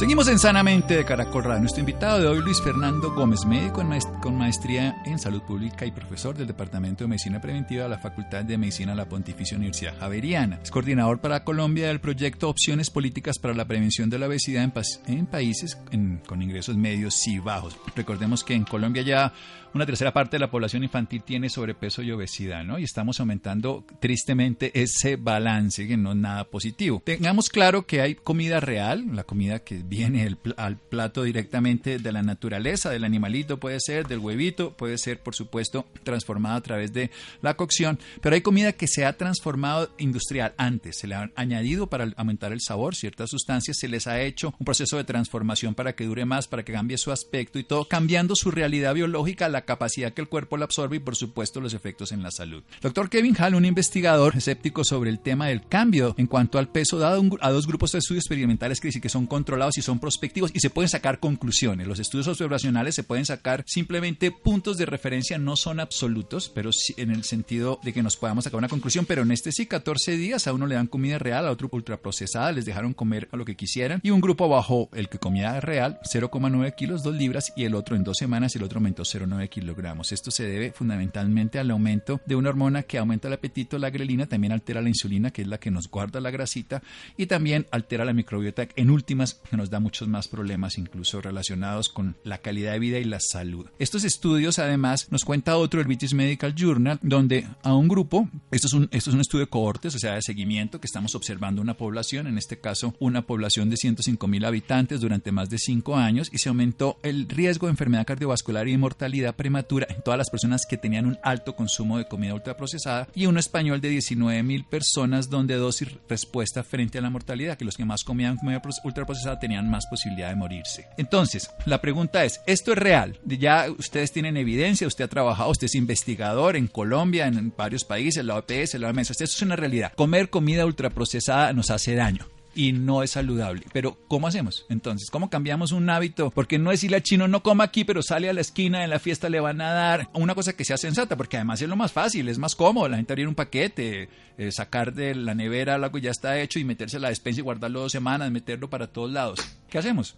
Seguimos 0.00 0.28
en 0.28 0.38
Sanamente 0.38 0.96
de 0.96 1.04
Caracol 1.04 1.44
Radio. 1.44 1.60
Nuestro 1.60 1.80
invitado 1.80 2.20
de 2.22 2.26
hoy, 2.26 2.38
Luis 2.40 2.58
Fernando 2.62 3.12
Gómez, 3.12 3.44
médico 3.44 3.82
con 4.22 4.38
maestría 4.38 5.02
en 5.04 5.18
salud 5.18 5.42
pública 5.42 5.84
y 5.84 5.90
profesor 5.90 6.34
del 6.34 6.46
Departamento 6.46 7.04
de 7.04 7.08
Medicina 7.08 7.38
Preventiva 7.38 7.82
de 7.82 7.90
la 7.90 7.98
Facultad 7.98 8.42
de 8.46 8.56
Medicina 8.56 8.92
de 8.92 8.96
la 8.96 9.06
Pontificia 9.10 9.58
Universidad 9.58 9.98
Javeriana. 9.98 10.58
Es 10.62 10.70
coordinador 10.70 11.20
para 11.20 11.44
Colombia 11.44 11.88
del 11.88 12.00
proyecto 12.00 12.48
Opciones 12.48 12.88
Políticas 12.88 13.38
para 13.38 13.52
la 13.52 13.66
Prevención 13.66 14.08
de 14.08 14.18
la 14.18 14.26
Obesidad 14.28 14.72
en 15.06 15.26
países 15.26 15.76
en- 15.90 16.22
con 16.26 16.40
ingresos 16.40 16.78
medios 16.78 17.26
y 17.26 17.38
bajos. 17.38 17.76
Recordemos 17.94 18.42
que 18.42 18.54
en 18.54 18.64
Colombia 18.64 19.02
ya 19.02 19.34
una 19.72 19.86
tercera 19.86 20.12
parte 20.12 20.36
de 20.36 20.40
la 20.40 20.50
población 20.50 20.82
infantil 20.82 21.22
tiene 21.22 21.48
sobrepeso 21.48 22.02
y 22.02 22.10
obesidad, 22.10 22.64
¿no? 22.64 22.78
Y 22.80 22.84
estamos 22.84 23.20
aumentando 23.20 23.84
tristemente 24.00 24.72
ese 24.74 25.14
balance 25.14 25.86
que 25.86 25.96
no 25.96 26.10
es 26.10 26.16
nada 26.16 26.42
positivo. 26.44 27.00
Tengamos 27.04 27.48
claro 27.50 27.86
que 27.86 28.00
hay 28.00 28.16
comida 28.16 28.58
real, 28.58 29.04
la 29.12 29.22
comida 29.22 29.60
que 29.60 29.84
viene 29.90 30.36
al 30.56 30.76
plato 30.76 31.24
directamente 31.24 31.98
de 31.98 32.12
la 32.12 32.22
naturaleza, 32.22 32.90
del 32.90 33.02
animalito 33.02 33.58
puede 33.58 33.80
ser, 33.80 34.06
del 34.06 34.20
huevito, 34.20 34.72
puede 34.72 34.96
ser 34.98 35.18
por 35.18 35.34
supuesto 35.34 35.84
transformada 36.04 36.54
a 36.54 36.60
través 36.60 36.92
de 36.92 37.10
la 37.42 37.54
cocción, 37.54 37.98
pero 38.22 38.36
hay 38.36 38.40
comida 38.40 38.72
que 38.72 38.86
se 38.86 39.04
ha 39.04 39.16
transformado 39.16 39.90
industrial 39.98 40.54
antes, 40.56 40.98
se 40.98 41.08
le 41.08 41.16
han 41.16 41.32
añadido 41.34 41.88
para 41.88 42.08
aumentar 42.16 42.52
el 42.52 42.60
sabor 42.60 42.94
ciertas 42.94 43.30
sustancias, 43.30 43.78
se 43.78 43.88
les 43.88 44.06
ha 44.06 44.22
hecho 44.22 44.54
un 44.60 44.64
proceso 44.64 44.96
de 44.96 45.02
transformación 45.02 45.74
para 45.74 45.94
que 45.94 46.04
dure 46.04 46.24
más, 46.24 46.46
para 46.46 46.64
que 46.64 46.72
cambie 46.72 46.96
su 46.96 47.10
aspecto 47.10 47.58
y 47.58 47.64
todo, 47.64 47.84
cambiando 47.86 48.36
su 48.36 48.52
realidad 48.52 48.94
biológica, 48.94 49.48
la 49.48 49.64
capacidad 49.64 50.12
que 50.12 50.20
el 50.20 50.28
cuerpo 50.28 50.56
la 50.56 50.66
absorbe 50.66 50.98
y 50.98 51.00
por 51.00 51.16
supuesto 51.16 51.60
los 51.60 51.74
efectos 51.74 52.12
en 52.12 52.22
la 52.22 52.30
salud. 52.30 52.62
Doctor 52.80 53.10
Kevin 53.10 53.36
Hall, 53.40 53.56
un 53.56 53.64
investigador 53.64 54.36
escéptico 54.36 54.84
sobre 54.84 55.10
el 55.10 55.18
tema 55.18 55.48
del 55.48 55.66
cambio 55.66 56.14
en 56.16 56.28
cuanto 56.28 56.58
al 56.58 56.68
peso, 56.68 56.98
dado 56.98 57.22
a 57.40 57.50
dos 57.50 57.66
grupos 57.66 57.90
de 57.90 57.98
estudios 57.98 58.22
experimentales 58.22 58.78
que 58.78 58.88
dicen 58.88 59.02
que 59.02 59.08
son 59.08 59.26
controlados 59.26 59.78
y 59.78 59.79
son 59.82 59.98
prospectivos 59.98 60.50
y 60.54 60.60
se 60.60 60.70
pueden 60.70 60.88
sacar 60.88 61.20
conclusiones. 61.20 61.86
Los 61.86 61.98
estudios 61.98 62.28
observacionales 62.28 62.94
se 62.94 63.04
pueden 63.04 63.26
sacar 63.26 63.64
simplemente 63.66 64.30
puntos 64.30 64.78
de 64.78 64.86
referencia, 64.86 65.38
no 65.38 65.56
son 65.56 65.80
absolutos, 65.80 66.50
pero 66.54 66.72
sí 66.72 66.94
en 66.96 67.10
el 67.10 67.24
sentido 67.24 67.80
de 67.82 67.92
que 67.92 68.02
nos 68.02 68.16
podamos 68.16 68.44
sacar 68.44 68.58
una 68.58 68.68
conclusión, 68.68 69.06
pero 69.06 69.22
en 69.22 69.30
este 69.30 69.52
sí, 69.52 69.66
14 69.66 70.16
días 70.16 70.46
a 70.46 70.52
uno 70.52 70.66
le 70.66 70.74
dan 70.74 70.86
comida 70.86 71.18
real, 71.18 71.46
a 71.46 71.50
otro 71.50 71.68
ultraprocesada, 71.72 72.52
les 72.52 72.64
dejaron 72.64 72.94
comer 72.94 73.28
a 73.32 73.36
lo 73.36 73.44
que 73.44 73.56
quisieran 73.56 74.00
y 74.02 74.10
un 74.10 74.20
grupo 74.20 74.48
bajó 74.48 74.88
el 74.92 75.08
que 75.08 75.18
comía 75.18 75.60
real 75.60 75.98
0,9 76.02 76.74
kilos, 76.74 77.02
2 77.02 77.14
libras 77.14 77.52
y 77.56 77.64
el 77.64 77.74
otro 77.74 77.96
en 77.96 78.04
dos 78.04 78.16
semanas 78.16 78.54
el 78.56 78.62
otro 78.62 78.78
aumentó 78.78 79.02
0,9 79.02 79.48
kilogramos. 79.48 80.12
Esto 80.12 80.30
se 80.30 80.44
debe 80.44 80.72
fundamentalmente 80.72 81.58
al 81.58 81.70
aumento 81.70 82.20
de 82.26 82.36
una 82.36 82.48
hormona 82.48 82.82
que 82.82 82.98
aumenta 82.98 83.28
el 83.28 83.34
apetito, 83.34 83.78
la 83.78 83.90
grelina, 83.90 84.26
también 84.26 84.52
altera 84.52 84.80
la 84.80 84.88
insulina, 84.88 85.30
que 85.30 85.42
es 85.42 85.48
la 85.48 85.58
que 85.58 85.70
nos 85.70 85.88
guarda 85.88 86.20
la 86.20 86.30
grasita 86.30 86.82
y 87.16 87.26
también 87.26 87.66
altera 87.70 88.04
la 88.04 88.12
microbiota, 88.12 88.68
en 88.76 88.90
últimas 88.90 89.34
da 89.70 89.80
muchos 89.80 90.08
más 90.08 90.28
problemas 90.28 90.78
incluso 90.78 91.20
relacionados 91.20 91.88
con 91.88 92.16
la 92.24 92.38
calidad 92.38 92.72
de 92.72 92.78
vida 92.78 92.98
y 92.98 93.04
la 93.04 93.20
salud. 93.20 93.66
Estos 93.78 94.04
estudios 94.04 94.58
además 94.58 95.08
nos 95.10 95.24
cuenta 95.24 95.56
otro, 95.56 95.80
el 95.80 95.86
British 95.86 96.14
Medical 96.14 96.54
Journal, 96.54 96.98
donde 97.02 97.46
a 97.62 97.74
un 97.74 97.88
grupo, 97.88 98.28
esto 98.50 98.66
es 98.66 98.72
un, 98.72 98.88
esto 98.90 99.10
es 99.10 99.14
un 99.14 99.20
estudio 99.20 99.46
de 99.46 99.50
cohortes, 99.50 99.94
o 99.94 99.98
sea, 99.98 100.14
de 100.14 100.22
seguimiento, 100.22 100.80
que 100.80 100.86
estamos 100.86 101.14
observando 101.14 101.62
una 101.62 101.76
población, 101.76 102.26
en 102.26 102.38
este 102.38 102.58
caso 102.58 102.94
una 102.98 103.22
población 103.22 103.70
de 103.70 103.76
105 103.76 104.26
mil 104.26 104.44
habitantes 104.44 105.00
durante 105.00 105.32
más 105.32 105.50
de 105.50 105.58
5 105.58 105.96
años 105.96 106.28
y 106.32 106.38
se 106.38 106.48
aumentó 106.48 106.98
el 107.02 107.28
riesgo 107.28 107.66
de 107.66 107.72
enfermedad 107.72 108.06
cardiovascular 108.06 108.68
y 108.68 108.72
de 108.72 108.78
mortalidad 108.78 109.36
prematura 109.36 109.86
en 109.88 110.02
todas 110.02 110.18
las 110.18 110.30
personas 110.30 110.66
que 110.68 110.76
tenían 110.76 111.06
un 111.06 111.18
alto 111.22 111.54
consumo 111.54 111.98
de 111.98 112.06
comida 112.06 112.34
ultraprocesada 112.34 113.08
y 113.14 113.26
un 113.26 113.38
español 113.38 113.80
de 113.80 113.90
19 113.90 114.42
mil 114.42 114.64
personas 114.64 115.30
donde 115.30 115.56
dosis 115.56 115.88
respuesta 116.08 116.62
frente 116.62 116.98
a 116.98 117.02
la 117.02 117.10
mortalidad, 117.10 117.56
que 117.56 117.64
los 117.64 117.76
que 117.76 117.84
más 117.84 118.04
comían 118.04 118.36
comida 118.36 118.62
ultraprocesada 118.84 119.38
tenían 119.38 119.59
más 119.68 119.86
posibilidad 119.86 120.28
de 120.28 120.36
morirse. 120.36 120.86
Entonces, 120.96 121.50
la 121.66 121.80
pregunta 121.80 122.24
es, 122.24 122.40
¿esto 122.46 122.72
es 122.72 122.78
real? 122.78 123.18
Ya 123.24 123.66
ustedes 123.70 124.12
tienen 124.12 124.36
evidencia, 124.36 124.86
usted 124.86 125.04
ha 125.04 125.08
trabajado, 125.08 125.50
usted 125.50 125.66
es 125.66 125.74
investigador 125.74 126.56
en 126.56 126.68
Colombia, 126.68 127.26
en 127.26 127.52
varios 127.56 127.84
países, 127.84 128.24
la 128.24 128.36
OPS, 128.38 128.74
la 128.74 128.88
OMS, 128.88 129.10
esto 129.10 129.24
es 129.24 129.42
una 129.42 129.56
realidad. 129.56 129.92
Comer 129.94 130.30
comida 130.30 130.64
ultraprocesada 130.64 131.52
nos 131.52 131.70
hace 131.70 131.94
daño 131.94 132.28
y 132.54 132.72
no 132.72 133.02
es 133.02 133.12
saludable. 133.12 133.62
Pero 133.72 133.98
¿cómo 134.08 134.26
hacemos? 134.26 134.66
Entonces, 134.68 135.10
¿cómo 135.10 135.30
cambiamos 135.30 135.72
un 135.72 135.88
hábito? 135.88 136.30
Porque 136.30 136.58
no 136.58 136.70
decirle 136.70 136.96
al 136.96 137.02
chino 137.02 137.28
no 137.28 137.42
coma 137.42 137.64
aquí, 137.64 137.84
pero 137.84 138.02
sale 138.02 138.28
a 138.28 138.32
la 138.32 138.40
esquina 138.40 138.84
en 138.84 138.90
la 138.90 138.98
fiesta 138.98 139.28
le 139.28 139.40
van 139.40 139.60
a 139.60 139.72
dar 139.72 140.08
una 140.14 140.34
cosa 140.34 140.54
que 140.54 140.64
sea 140.64 140.76
sensata, 140.76 141.16
porque 141.16 141.36
además 141.36 141.62
es 141.62 141.68
lo 141.68 141.76
más 141.76 141.92
fácil, 141.92 142.28
es 142.28 142.38
más 142.38 142.56
cómodo. 142.56 142.88
La 142.88 142.96
gente 142.96 143.12
abrir 143.12 143.28
un 143.28 143.34
paquete, 143.34 144.08
eh, 144.36 144.52
sacar 144.52 144.92
de 144.92 145.14
la 145.14 145.34
nevera 145.34 145.74
algo 145.74 145.92
que 145.92 146.00
ya 146.00 146.10
está 146.10 146.38
hecho 146.38 146.58
y 146.58 146.64
meterse 146.64 146.96
a 146.96 147.00
la 147.00 147.08
despensa 147.08 147.40
y 147.40 147.44
guardarlo 147.44 147.80
dos 147.80 147.92
semanas, 147.92 148.30
meterlo 148.30 148.68
para 148.68 148.88
todos 148.88 149.10
lados. 149.10 149.40
¿Qué 149.68 149.78
hacemos? 149.78 150.16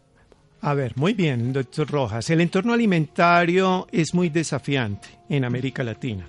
A 0.60 0.74
ver, 0.74 0.92
muy 0.96 1.12
bien, 1.12 1.52
doctor 1.52 1.90
Rojas. 1.90 2.30
El 2.30 2.40
entorno 2.40 2.72
alimentario 2.72 3.88
es 3.90 4.14
muy 4.14 4.28
desafiante 4.28 5.08
en 5.28 5.44
América 5.44 5.82
Latina, 5.82 6.28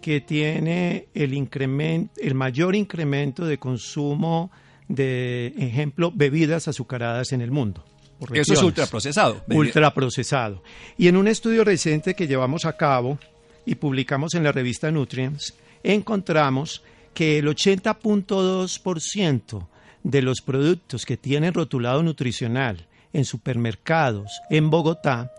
que 0.00 0.20
tiene 0.20 1.08
el, 1.12 1.34
incremento, 1.34 2.12
el 2.20 2.36
mayor 2.36 2.76
incremento 2.76 3.44
de 3.44 3.58
consumo 3.58 4.52
de, 4.88 5.54
ejemplo, 5.58 6.12
bebidas 6.14 6.68
azucaradas 6.68 7.32
en 7.32 7.40
el 7.40 7.50
mundo. 7.50 7.84
Eso 8.32 8.52
es 8.52 8.62
ultraprocesado. 8.62 9.42
Ultraprocesado. 9.48 10.62
Y 10.96 11.08
en 11.08 11.16
un 11.16 11.26
estudio 11.28 11.64
reciente 11.64 12.14
que 12.14 12.26
llevamos 12.26 12.64
a 12.64 12.74
cabo 12.76 13.18
y 13.66 13.74
publicamos 13.76 14.34
en 14.34 14.44
la 14.44 14.52
revista 14.52 14.90
Nutrients, 14.90 15.54
encontramos 15.82 16.82
que 17.12 17.38
el 17.38 17.46
80.2% 17.46 19.66
de 20.02 20.22
los 20.22 20.40
productos 20.40 21.04
que 21.06 21.16
tienen 21.16 21.54
rotulado 21.54 22.02
nutricional 22.02 22.88
en 23.12 23.24
supermercados 23.24 24.40
en 24.50 24.70
Bogotá 24.70 25.32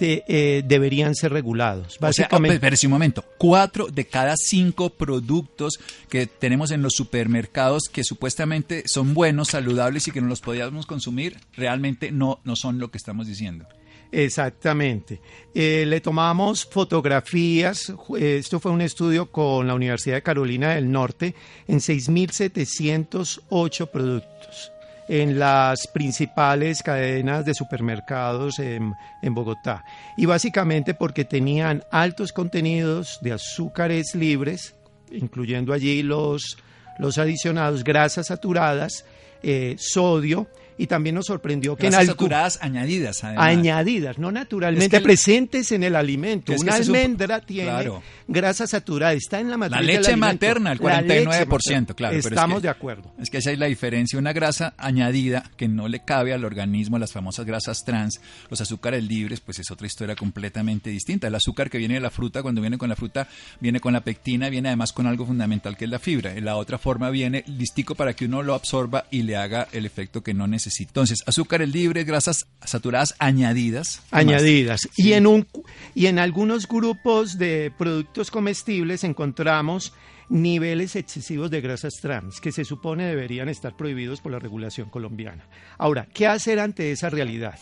eh, 0.00 0.62
deberían 0.64 1.14
ser 1.14 1.32
regulados. 1.32 1.98
Básicamente, 2.00 2.66
o 2.66 2.86
un 2.86 2.90
momento, 2.90 3.24
cuatro 3.38 3.88
de 3.88 4.06
cada 4.06 4.34
cinco 4.36 4.90
productos 4.90 5.80
que 6.08 6.26
tenemos 6.26 6.70
en 6.70 6.82
los 6.82 6.94
supermercados 6.94 7.84
que 7.92 8.04
supuestamente 8.04 8.84
son 8.86 9.14
buenos, 9.14 9.48
saludables 9.48 10.08
y 10.08 10.12
que 10.12 10.20
no 10.20 10.28
los 10.28 10.40
podíamos 10.40 10.86
consumir, 10.86 11.38
realmente 11.54 12.12
no, 12.12 12.40
no 12.44 12.56
son 12.56 12.78
lo 12.78 12.90
que 12.90 12.98
estamos 12.98 13.26
diciendo. 13.26 13.66
Exactamente. 14.12 15.20
Eh, 15.54 15.84
le 15.86 16.00
tomamos 16.00 16.64
fotografías, 16.64 17.92
esto 18.18 18.58
fue 18.58 18.72
un 18.72 18.80
estudio 18.80 19.30
con 19.30 19.66
la 19.66 19.74
Universidad 19.74 20.16
de 20.16 20.22
Carolina 20.22 20.74
del 20.74 20.90
Norte, 20.90 21.34
en 21.68 21.78
6.708 21.78 23.90
productos 23.90 24.72
en 25.10 25.40
las 25.40 25.88
principales 25.88 26.84
cadenas 26.84 27.44
de 27.44 27.52
supermercados 27.52 28.60
en, 28.60 28.94
Bogotá. 29.22 29.84
Y 30.16 30.26
básicamente 30.26 30.94
porque 30.94 31.24
tenían 31.24 31.82
altos 31.90 32.32
contenidos 32.32 33.18
de 33.20 33.32
azúcares 33.32 34.14
libres, 34.14 34.76
incluyendo 35.10 35.72
allí 35.72 36.04
los, 36.04 36.58
los 37.00 37.18
adicionados, 37.18 37.82
grasas 37.82 38.28
saturadas, 38.28 39.04
eh, 39.42 39.74
sodio, 39.80 40.46
y 40.80 40.86
también 40.86 41.14
nos 41.14 41.26
sorprendió 41.26 41.76
que 41.76 41.88
en 41.88 41.92
saturadas 41.92 42.58
añadidas, 42.62 43.22
añadidas, 43.22 44.16
no 44.18 44.32
naturalmente 44.32 45.02
presentes 45.02 45.72
en 45.72 45.82
el 45.82 45.94
alimento. 45.94 46.54
Una 46.58 46.76
almendra 46.76 47.40
tiene 47.40 47.92
grasa 48.26 48.66
saturada, 48.66 49.12
está 49.12 49.40
en 49.40 49.50
la 49.50 49.58
matriz 49.58 49.76
La 49.76 49.82
leche 49.82 50.16
materna, 50.16 50.72
el 50.72 50.80
49%, 50.80 51.94
claro. 51.94 52.16
Estamos 52.16 52.62
de 52.62 52.70
acuerdo. 52.70 53.12
Es 53.20 53.28
que 53.28 53.38
esa 53.38 53.52
es 53.52 53.58
la 53.58 53.66
diferencia, 53.66 54.18
una 54.18 54.32
grasa 54.32 54.72
añadida 54.78 55.50
que 55.58 55.68
no 55.68 55.86
le 55.86 56.02
cabe 56.02 56.32
al 56.32 56.46
organismo, 56.46 56.98
las 56.98 57.12
famosas 57.12 57.44
grasas 57.44 57.84
trans, 57.84 58.18
los 58.48 58.62
azúcares 58.62 59.04
libres, 59.04 59.40
pues 59.40 59.58
es 59.58 59.70
otra 59.70 59.86
historia 59.86 60.16
completamente 60.16 60.88
distinta. 60.88 61.26
El 61.26 61.34
azúcar 61.34 61.68
que 61.68 61.76
viene 61.76 61.94
de 61.94 62.00
la 62.00 62.10
fruta, 62.10 62.40
cuando 62.40 62.62
viene 62.62 62.78
con 62.78 62.88
la 62.88 62.96
fruta, 62.96 63.28
viene 63.60 63.80
con 63.80 63.92
la 63.92 64.00
pectina, 64.00 64.48
viene 64.48 64.70
además 64.70 64.94
con 64.94 65.06
algo 65.06 65.26
fundamental 65.26 65.76
que 65.76 65.84
es 65.84 65.90
la 65.90 65.98
fibra. 65.98 66.34
En 66.34 66.46
la 66.46 66.56
otra 66.56 66.78
forma 66.78 67.10
viene 67.10 67.44
listico 67.48 67.94
para 67.94 68.14
que 68.14 68.24
uno 68.24 68.42
lo 68.42 68.54
absorba 68.54 69.04
y 69.10 69.24
le 69.24 69.36
haga 69.36 69.68
el 69.72 69.84
efecto 69.84 70.22
que 70.22 70.32
no 70.32 70.46
necesita 70.46 70.69
entonces, 70.78 71.18
azúcares 71.26 71.68
libres, 71.68 72.06
grasas 72.06 72.46
saturadas 72.64 73.14
añadidas. 73.18 74.02
Añadidas. 74.10 74.88
Y, 74.96 75.12
en 75.14 75.26
un, 75.26 75.46
y 75.94 76.06
en 76.06 76.18
algunos 76.18 76.68
grupos 76.68 77.38
de 77.38 77.72
productos 77.76 78.30
comestibles 78.30 79.04
encontramos 79.04 79.92
niveles 80.28 80.94
excesivos 80.94 81.50
de 81.50 81.60
grasas 81.60 81.94
trans 82.00 82.40
que 82.40 82.52
se 82.52 82.64
supone 82.64 83.04
deberían 83.04 83.48
estar 83.48 83.76
prohibidos 83.76 84.20
por 84.20 84.32
la 84.32 84.38
regulación 84.38 84.88
colombiana. 84.88 85.44
Ahora, 85.76 86.06
¿qué 86.14 86.26
hacer 86.26 86.60
ante 86.60 86.92
esa 86.92 87.10
realidad? 87.10 87.58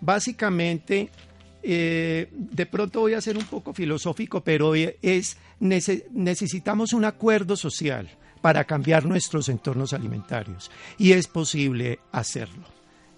Básicamente, 0.00 1.10
eh, 1.62 2.28
de 2.32 2.66
pronto 2.66 3.00
voy 3.00 3.14
a 3.14 3.20
ser 3.20 3.38
un 3.38 3.44
poco 3.44 3.72
filosófico, 3.72 4.42
pero 4.42 4.74
es 4.74 5.38
necesitamos 5.60 6.92
un 6.92 7.04
acuerdo 7.04 7.56
social 7.56 8.10
para 8.42 8.64
cambiar 8.64 9.06
nuestros 9.06 9.48
entornos 9.48 9.94
alimentarios. 9.94 10.70
Y 10.98 11.12
es 11.12 11.26
posible 11.28 12.00
hacerlo. 12.10 12.66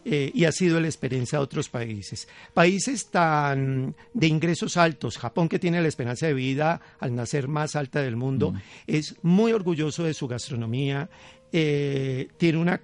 Eh, 0.06 0.30
y 0.34 0.44
ha 0.44 0.52
sido 0.52 0.78
la 0.80 0.86
experiencia 0.86 1.38
de 1.38 1.44
otros 1.44 1.70
países. 1.70 2.28
Países 2.52 3.06
tan 3.10 3.96
de 4.12 4.26
ingresos 4.26 4.76
altos, 4.76 5.16
Japón 5.16 5.48
que 5.48 5.58
tiene 5.58 5.80
la 5.80 5.88
esperanza 5.88 6.26
de 6.26 6.34
vida 6.34 6.78
al 7.00 7.14
nacer 7.14 7.48
más 7.48 7.74
alta 7.74 8.02
del 8.02 8.14
mundo, 8.14 8.52
mm. 8.52 8.58
es 8.86 9.14
muy 9.22 9.52
orgulloso 9.52 10.04
de 10.04 10.12
su 10.12 10.28
gastronomía. 10.28 11.08
Eh, 11.50 12.28
tiene 12.36 12.58
una, 12.58 12.82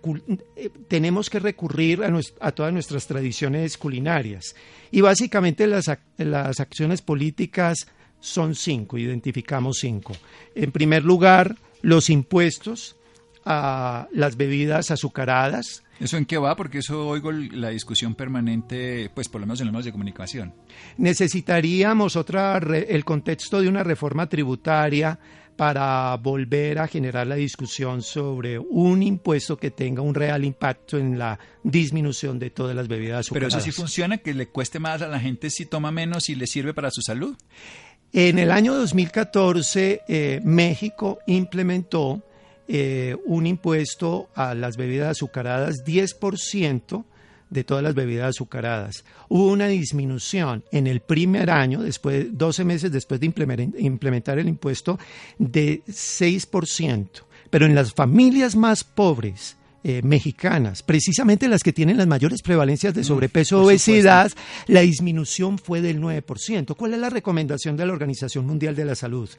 eh, 0.57 0.71
tenemos 0.89 1.29
que 1.29 1.41
recurrir 1.41 2.03
a, 2.05 2.21
a, 2.41 2.53
todas 2.53 2.73
nuestras 2.73 3.07
tradiciones 3.07 3.77
culinarias. 3.77 4.55
Y 4.91 5.03
básicamente 5.03 5.67
las, 5.67 5.91
las 6.17 6.61
acciones 6.61 7.03
políticas 7.03 7.87
son 8.19 8.55
cinco, 8.55 8.97
identificamos 8.97 9.79
cinco. 9.81 10.15
En 10.55 10.73
primer 10.73 11.05
lugar, 11.05 11.57
los 11.83 12.11
impuestos 12.11 12.97
a 13.45 14.09
las 14.13 14.37
bebidas 14.37 14.91
azucaradas. 14.91 15.83
¿Eso 15.99 16.17
en 16.17 16.25
qué 16.25 16.39
va? 16.39 16.57
Porque 16.57 16.79
eso 16.79 17.09
oigo 17.09 17.31
la 17.33 17.71
discusión 17.71 18.15
permanente, 18.15 19.11
pues 19.15 19.29
por 19.29 19.41
lo 19.41 19.47
menos 19.47 19.61
en 19.61 19.67
los 19.67 19.73
medios 19.73 19.87
de 19.87 19.93
comunicación. 19.93 20.55
Necesitaríamos 20.97 22.17
otra 22.17 22.59
el 22.59 23.05
contexto 23.05 23.61
de 23.61 23.69
una 23.69 23.83
reforma 23.83 24.29
tributaria 24.29 25.19
para 25.61 26.17
volver 26.17 26.79
a 26.79 26.89
generar 26.89 27.27
la 27.27 27.35
discusión 27.35 28.01
sobre 28.01 28.59
un 28.59 29.03
impuesto 29.03 29.59
que 29.59 29.71
tenga 29.71 30.01
un 30.01 30.15
real 30.15 30.43
impacto 30.47 30.97
en 30.97 31.19
la 31.19 31.39
disminución 31.63 32.39
de 32.39 32.49
todas 32.49 32.75
las 32.75 32.89
bebidas 32.89 33.21
azucaradas. 33.21 33.53
Pero 33.53 33.61
eso 33.61 33.71
sí 33.71 33.79
funciona, 33.79 34.17
que 34.17 34.33
le 34.33 34.49
cueste 34.49 34.79
más 34.79 35.03
a 35.03 35.09
la 35.09 35.21
gente 35.21 35.51
si 35.51 35.67
toma 35.67 35.91
menos 35.91 36.31
y 36.31 36.35
le 36.35 36.47
sirve 36.47 36.73
para 36.73 36.91
su 36.91 37.03
salud. 37.03 37.37
En 38.13 38.41
el 38.41 38.51
año 38.51 38.75
2014, 38.75 40.03
eh, 40.09 40.41
México 40.43 41.21
implementó 41.27 42.23
eh, 42.67 43.17
un 43.25 43.47
impuesto 43.47 44.31
a 44.35 44.55
las 44.55 44.77
bebidas 44.77 45.11
azucaradas 45.11 45.85
10% 45.85 47.05
de 47.51 47.65
todas 47.65 47.85
las 47.85 47.95
bebidas 47.95 48.31
azucaradas. 48.31 49.05
Hubo 49.29 49.49
una 49.49 49.69
disminución 49.69 50.65
en 50.73 50.89
el 50.89 51.01
primer 51.01 51.51
año, 51.51 51.83
después, 51.83 52.27
12 52.37 52.65
meses 52.65 52.93
después 52.93 53.21
de 53.21 53.27
implementar 53.79 54.39
el 54.39 54.49
impuesto, 54.49 54.99
de 55.39 55.83
6%. 55.87 57.09
Pero 57.51 57.67
en 57.67 57.75
las 57.75 57.93
familias 57.93 58.57
más 58.57 58.83
pobres, 58.85 59.57
eh, 59.83 60.03
mexicanas, 60.03 60.83
precisamente 60.83 61.49
las 61.49 61.63
que 61.63 61.73
tienen 61.73 61.97
las 61.97 62.07
mayores 62.07 62.43
prevalencias 62.43 62.95
de 62.95 63.01
mm, 63.01 63.05
sobrepeso 63.05 63.61
o 63.61 63.67
obesidad, 63.67 64.31
la 64.67 64.81
disminución 64.81 65.59
fue 65.59 65.81
del 65.81 66.01
9%. 66.01 66.77
¿Cuál 66.77 66.95
es 66.95 67.01
la 67.01 67.11
recomendación 67.11 67.77
de 67.77 67.87
la 67.87 67.93
Organización 67.93 68.47
Mundial 68.47 68.77
de 68.77 68.85
la 68.85 68.95
Salud? 68.95 69.31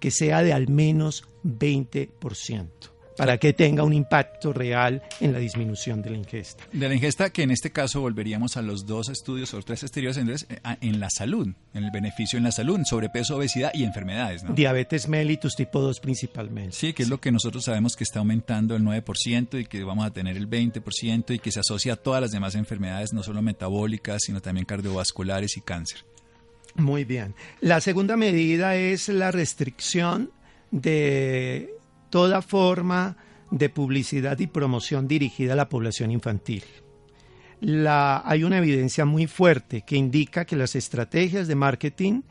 Que 0.00 0.10
sea 0.10 0.42
de 0.42 0.52
al 0.52 0.68
menos 0.68 1.24
20% 1.44 2.93
para 3.16 3.38
que 3.38 3.52
tenga 3.52 3.82
un 3.82 3.92
impacto 3.92 4.52
real 4.52 5.02
en 5.20 5.32
la 5.32 5.38
disminución 5.38 6.02
de 6.02 6.10
la 6.10 6.16
ingesta. 6.16 6.64
De 6.72 6.88
la 6.88 6.94
ingesta, 6.94 7.30
que 7.30 7.42
en 7.42 7.50
este 7.50 7.70
caso 7.70 8.00
volveríamos 8.00 8.56
a 8.56 8.62
los 8.62 8.86
dos 8.86 9.08
estudios 9.08 9.54
o 9.54 9.62
tres 9.62 9.82
estudios 9.82 10.16
en, 10.16 10.30
eh, 10.30 10.36
en 10.80 11.00
la 11.00 11.10
salud, 11.10 11.48
en 11.74 11.84
el 11.84 11.90
beneficio 11.90 12.36
en 12.36 12.44
la 12.44 12.52
salud, 12.52 12.80
sobrepeso, 12.84 13.36
obesidad 13.36 13.70
y 13.74 13.84
enfermedades. 13.84 14.42
¿no? 14.44 14.54
Diabetes 14.54 15.08
mellitus 15.08 15.54
tipo 15.56 15.80
2 15.80 16.00
principalmente. 16.00 16.72
Sí, 16.72 16.92
que 16.92 17.02
es 17.02 17.08
lo 17.08 17.20
que 17.20 17.32
nosotros 17.32 17.64
sabemos 17.64 17.96
que 17.96 18.04
está 18.04 18.20
aumentando 18.20 18.76
el 18.76 18.82
9% 18.82 19.60
y 19.60 19.66
que 19.66 19.84
vamos 19.84 20.06
a 20.06 20.12
tener 20.12 20.36
el 20.36 20.48
20% 20.48 21.34
y 21.34 21.38
que 21.38 21.52
se 21.52 21.60
asocia 21.60 21.94
a 21.94 21.96
todas 21.96 22.20
las 22.20 22.30
demás 22.30 22.54
enfermedades, 22.54 23.12
no 23.12 23.22
solo 23.22 23.42
metabólicas, 23.42 24.22
sino 24.24 24.40
también 24.40 24.66
cardiovasculares 24.66 25.56
y 25.56 25.60
cáncer. 25.60 26.04
Muy 26.76 27.04
bien. 27.04 27.34
La 27.60 27.80
segunda 27.80 28.16
medida 28.16 28.76
es 28.76 29.08
la 29.08 29.30
restricción 29.30 30.32
de 30.70 31.73
toda 32.14 32.42
forma 32.42 33.16
de 33.50 33.68
publicidad 33.70 34.38
y 34.38 34.46
promoción 34.46 35.08
dirigida 35.08 35.54
a 35.54 35.56
la 35.56 35.68
población 35.68 36.12
infantil. 36.12 36.62
hay 37.60 38.44
una 38.44 38.58
evidencia 38.58 39.04
muy 39.04 39.26
fuerte 39.26 39.82
que 39.84 39.96
indica 39.96 40.44
que 40.44 40.54
las 40.54 40.76
estrategias 40.76 41.48
de 41.48 41.56
marketing 41.56 42.22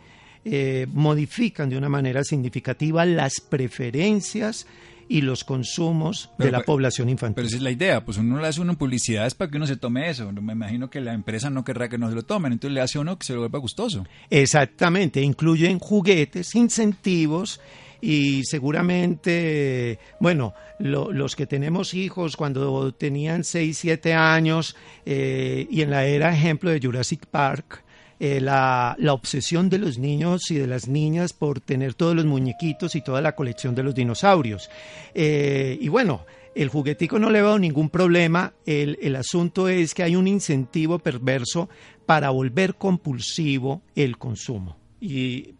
eh, 0.46 0.88
modifican 0.94 1.70
de 1.70 1.78
una 1.78 1.90
manera 1.90 2.24
significativa 2.24 3.04
las 3.04 3.42
preferencias 3.42 4.68
y 5.10 5.20
los 5.20 5.44
consumos 5.44 6.30
de 6.40 6.50
la 6.50 6.62
población 6.62 7.10
infantil. 7.10 7.36
Pero 7.36 7.48
esa 7.50 7.58
es 7.58 7.64
la 7.64 7.72
idea, 7.72 8.06
pues 8.06 8.18
uno 8.18 8.40
le 8.40 8.48
hace 8.48 8.62
una 8.62 8.76
publicidad 8.76 9.28
es 9.28 9.36
para 9.36 9.52
que 9.52 9.58
uno 9.58 9.68
se 9.68 9.76
tome 9.76 10.10
eso. 10.10 10.32
Me 10.32 10.54
imagino 10.54 10.90
que 10.90 11.02
la 11.02 11.14
empresa 11.14 11.50
no 11.50 11.66
querrá 11.66 11.90
que 11.90 11.98
no 11.98 12.08
se 12.08 12.16
lo 12.16 12.24
tomen, 12.24 12.54
entonces 12.54 12.74
le 12.74 12.80
hace 12.80 13.00
uno 13.00 13.20
que 13.20 13.26
se 13.26 13.34
lo 13.34 13.40
vuelva 13.40 13.60
gustoso. 13.60 14.06
Exactamente, 14.30 15.22
incluyen 15.22 15.78
juguetes, 15.78 16.56
incentivos 16.56 17.60
y 18.06 18.44
seguramente, 18.44 19.98
bueno, 20.20 20.54
los 20.78 21.38
que 21.38 21.48
tenemos 21.48 21.94
hijos 21.94 22.36
cuando 22.36 22.92
tenían 22.92 23.46
6, 23.46 23.78
7 23.78 24.14
años 24.14 24.76
eh, 25.06 25.66
y 25.70 25.84
en 25.84 25.90
la 25.90 26.04
era 26.06 26.34
ejemplo 26.34 26.70
de 26.70 26.82
Jurassic 26.82 27.26
Park, 27.28 27.82
eh, 28.20 28.42
la, 28.42 28.98
obsesión 29.10 29.70
de 29.70 29.78
los 29.78 30.00
niños 30.00 30.52
y 30.52 30.56
de 30.56 30.68
las 30.68 30.90
niñas 30.90 31.32
por 31.32 31.62
tener 31.62 31.94
todos 31.94 32.14
los 32.14 32.26
muñequitos 32.26 32.94
y 32.96 33.02
toda 33.02 33.22
la 33.22 33.38
colección 33.38 33.74
de 33.74 33.84
los 33.84 33.96
dinosaurios. 33.96 34.70
Eh, 35.16 35.78
y 35.80 35.88
bueno, 35.88 36.26
el 36.56 36.68
juguetico 36.68 37.20
no 37.20 37.30
le 37.30 37.42
veo 37.42 37.58
ningún 37.58 37.90
problema, 37.90 38.52
el, 38.66 39.00
el 39.02 39.16
asunto 39.16 39.70
es 39.70 39.94
que 39.94 40.04
hay 40.04 40.18
un 40.18 40.28
incentivo 40.28 41.00
perverso 41.00 41.70
para 42.06 42.32
volver 42.32 42.76
compulsivo 42.76 43.82
el 43.96 44.18
consumo. 44.18 44.76
Y 45.00 45.54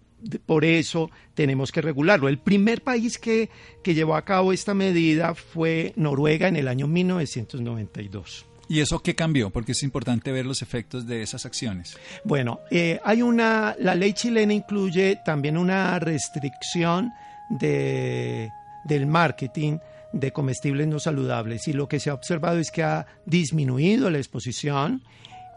por 0.46 0.66
eso 0.66 1.10
tenemos 1.34 1.72
que 1.72 1.82
regularlo. 1.82 2.28
El 2.28 2.38
primer 2.38 2.82
país 2.82 3.18
que, 3.18 3.50
llevó 3.84 4.16
a 4.16 4.24
cabo 4.24 4.54
esta 4.54 4.74
medida 4.74 5.36
fue 5.36 5.94
Noruega 5.96 6.48
en 6.48 6.56
el 6.56 6.68
año 6.68 6.88
1992. 6.88 8.46
¿Y 8.70 8.80
eso 8.80 9.00
qué 9.00 9.14
cambió? 9.14 9.50
Porque 9.50 9.74
es 9.74 9.84
importante 9.84 10.32
ver 10.32 10.46
los 10.46 10.62
efectos 10.62 11.06
de 11.06 11.22
esas 11.22 11.46
acciones. 11.46 11.98
Bueno, 12.24 12.62
eh, 12.72 13.00
hay 13.04 13.22
una, 13.22 13.76
la 13.80 13.94
ley 13.94 14.14
chilena 14.14 14.54
incluye 14.54 15.20
también 15.26 15.58
una 15.58 16.00
restricción 16.00 17.12
de, 17.50 18.50
del 18.86 19.06
marketing 19.06 19.80
de 20.14 20.32
comestibles 20.32 20.88
no 20.88 21.00
saludables 21.00 21.68
y 21.68 21.74
lo 21.74 21.88
que 21.88 22.00
se 22.00 22.10
ha 22.10 22.14
observado 22.14 22.60
es 22.60 22.72
que 22.72 22.84
ha 22.84 23.08
disminuido 23.26 24.10
la 24.10 24.20
exposición 24.20 25.04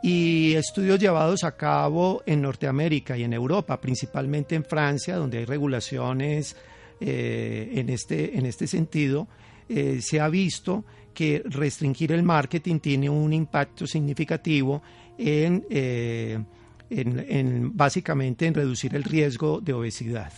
y 0.03 0.55
estudios 0.55 0.99
llevados 0.99 1.45
a 1.45 1.57
cabo 1.57 2.23
en 2.27 2.43
Norteamérica 2.43 3.17
y 3.17 3.25
en 3.25 3.33
Europa, 3.33 3.81
principalmente 3.81 4.55
en 4.55 4.65
Francia, 4.65 5.17
donde 5.17 5.39
hay 5.39 5.45
regulaciones 5.45 6.57
eh, 7.01 7.73
en, 7.75 7.89
este, 7.89 8.39
en 8.39 8.47
este 8.47 8.67
sentido, 8.67 9.29
eh, 9.69 9.99
se 10.01 10.21
ha 10.21 10.29
visto 10.29 10.85
que 11.13 11.43
restringir 11.45 12.13
el 12.13 12.23
marketing 12.23 12.79
tiene 12.79 13.09
un 13.09 13.33
impacto 13.33 13.87
significativo 13.87 14.83
en, 15.19 15.65
eh, 15.71 16.39
en 16.91 17.77
básicamente 17.77 18.47
en 18.47 18.55
reducir 18.55 18.95
el 18.95 19.03
riesgo 19.03 19.61
de 19.61 19.73
obesidad. 19.73 20.33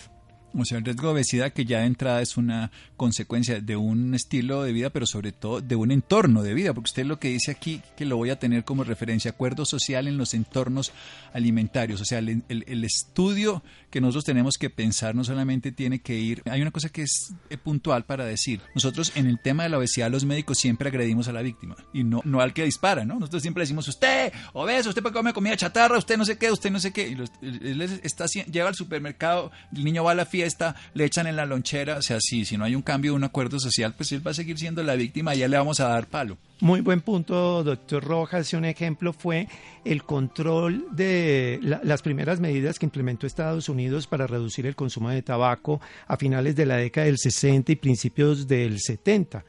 O 0.56 0.64
sea, 0.64 0.78
el 0.78 0.84
riesgo 0.84 1.08
de 1.08 1.14
obesidad 1.14 1.52
que 1.52 1.64
ya 1.64 1.80
de 1.80 1.86
entrada 1.86 2.22
es 2.22 2.36
una 2.36 2.70
consecuencia 2.96 3.60
de 3.60 3.76
un 3.76 4.14
estilo 4.14 4.62
de 4.62 4.72
vida, 4.72 4.90
pero 4.90 5.06
sobre 5.06 5.32
todo 5.32 5.60
de 5.60 5.76
un 5.76 5.90
entorno 5.90 6.42
de 6.42 6.54
vida, 6.54 6.72
porque 6.72 6.88
usted 6.88 7.04
lo 7.04 7.18
que 7.18 7.28
dice 7.28 7.50
aquí, 7.50 7.82
que 7.96 8.06
lo 8.06 8.16
voy 8.16 8.30
a 8.30 8.38
tener 8.38 8.64
como 8.64 8.82
referencia, 8.82 9.30
acuerdo 9.30 9.64
social 9.64 10.06
en 10.08 10.16
los 10.16 10.34
entornos 10.34 10.92
alimentarios. 11.32 12.00
O 12.00 12.04
sea, 12.04 12.18
el, 12.18 12.42
el, 12.48 12.84
estudio 12.84 13.62
que 13.90 14.00
nosotros 14.00 14.24
tenemos 14.24 14.58
que 14.58 14.70
pensar 14.70 15.14
no 15.14 15.24
solamente 15.24 15.72
tiene 15.72 16.00
que 16.00 16.14
ir, 16.14 16.42
hay 16.46 16.62
una 16.62 16.70
cosa 16.70 16.88
que 16.88 17.02
es 17.02 17.34
puntual 17.62 18.04
para 18.04 18.24
decir, 18.24 18.60
nosotros 18.74 19.12
en 19.14 19.26
el 19.26 19.40
tema 19.40 19.62
de 19.62 19.68
la 19.70 19.78
obesidad 19.78 20.10
los 20.10 20.24
médicos 20.24 20.58
siempre 20.58 20.88
agredimos 20.88 21.28
a 21.28 21.32
la 21.32 21.42
víctima 21.42 21.76
y 21.92 22.04
no, 22.04 22.20
no 22.24 22.40
al 22.40 22.52
que 22.52 22.64
dispara, 22.64 23.04
¿no? 23.04 23.14
Nosotros 23.14 23.42
siempre 23.42 23.62
decimos, 23.62 23.88
usted 23.88 24.32
obeso, 24.52 24.90
usted 24.90 25.02
comer 25.02 25.34
comida 25.34 25.56
chatarra, 25.56 25.98
usted 25.98 26.16
no 26.16 26.24
sé 26.24 26.38
qué, 26.38 26.50
usted 26.50 26.70
no 26.70 26.80
sé 26.80 26.92
qué, 26.92 27.08
y 27.08 27.12
él 27.42 27.82
está, 28.02 28.26
llega 28.26 28.68
al 28.68 28.74
supermercado, 28.74 29.50
el 29.74 29.84
niño 29.84 30.04
va 30.04 30.12
a 30.12 30.14
la 30.14 30.26
fiesta, 30.26 30.76
le 30.94 31.04
echan 31.04 31.26
en 31.26 31.36
la 31.36 31.46
lonchera, 31.46 31.96
o 31.98 32.02
sea, 32.02 32.18
si, 32.20 32.44
si 32.44 32.56
no 32.56 32.64
hay 32.64 32.74
un 32.74 32.82
cambio, 32.82 33.14
un 33.14 33.24
acuerdo 33.24 33.58
social, 33.58 33.94
pues 33.94 34.12
él 34.12 34.26
va 34.26 34.32
a 34.32 34.34
seguir 34.34 34.58
siendo 34.58 34.82
la 34.82 34.94
víctima 34.94 35.34
y 35.34 35.38
ya 35.38 35.48
le 35.48 35.56
vamos 35.56 35.80
a 35.80 35.88
dar 35.88 36.06
palo. 36.06 36.38
Muy 36.60 36.80
buen 36.80 37.02
punto, 37.02 37.62
doctor 37.62 38.02
Rojas. 38.02 38.52
Un 38.52 38.64
ejemplo 38.64 39.12
fue 39.12 39.46
el 39.84 40.02
control 40.02 40.86
de 40.90 41.60
las 41.62 42.02
primeras 42.02 42.40
medidas 42.40 42.80
que 42.80 42.86
implementó 42.86 43.28
Estados 43.28 43.68
Unidos 43.68 44.08
para 44.08 44.26
reducir 44.26 44.66
el 44.66 44.74
consumo 44.74 45.10
de 45.10 45.22
tabaco 45.22 45.80
a 46.08 46.16
finales 46.16 46.56
de 46.56 46.66
la 46.66 46.76
década 46.76 47.06
del 47.06 47.18
60 47.18 47.70
y 47.70 47.76
principios 47.76 48.48
del 48.48 48.80
70, 48.80 49.44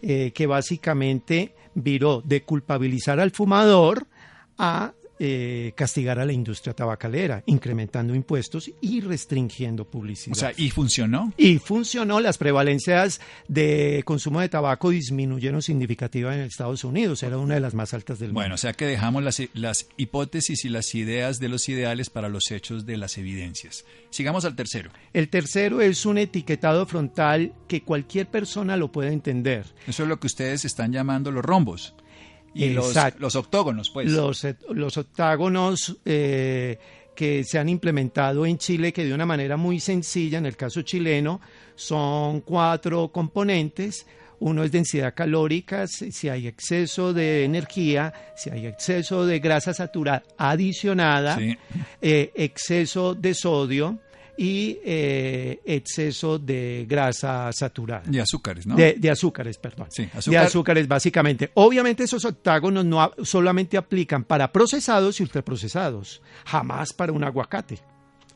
eh, 0.00 0.32
que 0.34 0.46
básicamente 0.46 1.54
viró 1.74 2.22
de 2.24 2.44
culpabilizar 2.44 3.20
al 3.20 3.30
fumador 3.30 4.06
a 4.56 4.94
eh, 5.18 5.72
castigar 5.76 6.18
a 6.18 6.24
la 6.24 6.32
industria 6.32 6.74
tabacalera, 6.74 7.42
incrementando 7.46 8.14
impuestos 8.14 8.70
y 8.80 9.00
restringiendo 9.00 9.84
publicidad. 9.84 10.36
O 10.36 10.40
sea, 10.40 10.52
¿y 10.56 10.70
funcionó? 10.70 11.32
Y 11.36 11.58
funcionó. 11.58 12.20
Las 12.20 12.38
prevalencias 12.38 13.20
de 13.48 14.02
consumo 14.04 14.40
de 14.40 14.48
tabaco 14.48 14.90
disminuyeron 14.90 15.62
significativamente 15.62 16.42
en 16.42 16.48
Estados 16.48 16.84
Unidos. 16.84 17.22
Era 17.22 17.38
una 17.38 17.54
de 17.54 17.60
las 17.60 17.74
más 17.74 17.94
altas 17.94 18.18
del 18.18 18.28
mundo. 18.28 18.40
Bueno, 18.40 18.54
o 18.54 18.58
sea 18.58 18.72
que 18.72 18.86
dejamos 18.86 19.22
las, 19.22 19.40
las 19.52 19.88
hipótesis 19.96 20.64
y 20.64 20.68
las 20.68 20.94
ideas 20.94 21.38
de 21.38 21.48
los 21.48 21.68
ideales 21.68 22.10
para 22.10 22.28
los 22.28 22.50
hechos 22.50 22.86
de 22.86 22.96
las 22.96 23.18
evidencias. 23.18 23.84
Sigamos 24.10 24.44
al 24.44 24.56
tercero. 24.56 24.90
El 25.12 25.28
tercero 25.28 25.80
es 25.80 26.06
un 26.06 26.18
etiquetado 26.18 26.86
frontal 26.86 27.52
que 27.68 27.82
cualquier 27.82 28.26
persona 28.26 28.76
lo 28.76 28.90
puede 28.90 29.12
entender. 29.12 29.66
Eso 29.86 30.02
es 30.02 30.08
lo 30.08 30.18
que 30.20 30.26
ustedes 30.26 30.64
están 30.64 30.92
llamando 30.92 31.30
los 31.30 31.44
rombos. 31.44 31.94
Y 32.54 32.70
los, 32.70 32.94
los, 33.18 33.36
octógonos, 33.36 33.90
pues. 33.90 34.10
Los, 34.10 34.46
los 34.70 34.96
octágonos 34.96 35.96
eh, 36.04 36.78
que 37.14 37.44
se 37.44 37.58
han 37.58 37.68
implementado 37.68 38.46
en 38.46 38.58
Chile, 38.58 38.92
que 38.92 39.04
de 39.04 39.12
una 39.12 39.26
manera 39.26 39.56
muy 39.56 39.80
sencilla, 39.80 40.38
en 40.38 40.46
el 40.46 40.56
caso 40.56 40.82
chileno, 40.82 41.40
son 41.74 42.40
cuatro 42.42 43.08
componentes. 43.08 44.06
Uno 44.40 44.62
es 44.62 44.72
densidad 44.72 45.14
calórica, 45.14 45.86
si 45.86 46.28
hay 46.28 46.46
exceso 46.46 47.12
de 47.12 47.44
energía, 47.44 48.12
si 48.36 48.50
hay 48.50 48.66
exceso 48.66 49.24
de 49.24 49.38
grasa 49.38 49.72
saturada 49.72 50.22
adicionada, 50.36 51.38
eh, 52.02 52.32
exceso 52.34 53.14
de 53.14 53.32
sodio, 53.32 53.98
y 54.36 54.78
eh, 54.84 55.60
exceso 55.64 56.38
de 56.38 56.86
grasa 56.88 57.50
saturada. 57.52 58.04
De 58.06 58.20
azúcares, 58.20 58.66
¿no? 58.66 58.76
De, 58.76 59.10
azúcares, 59.10 59.58
perdón. 59.58 59.88
Sí, 59.90 60.08
De 60.26 60.38
azúcares, 60.38 60.88
básicamente. 60.88 61.50
Obviamente 61.54 62.04
esos 62.04 62.24
octágonos 62.24 62.84
no 62.84 63.12
solamente 63.22 63.76
aplican 63.76 64.24
para 64.24 64.52
procesados 64.52 65.20
y 65.20 65.22
ultraprocesados, 65.22 66.22
jamás 66.44 66.92
para 66.92 67.12
un 67.12 67.24
aguacate 67.24 67.93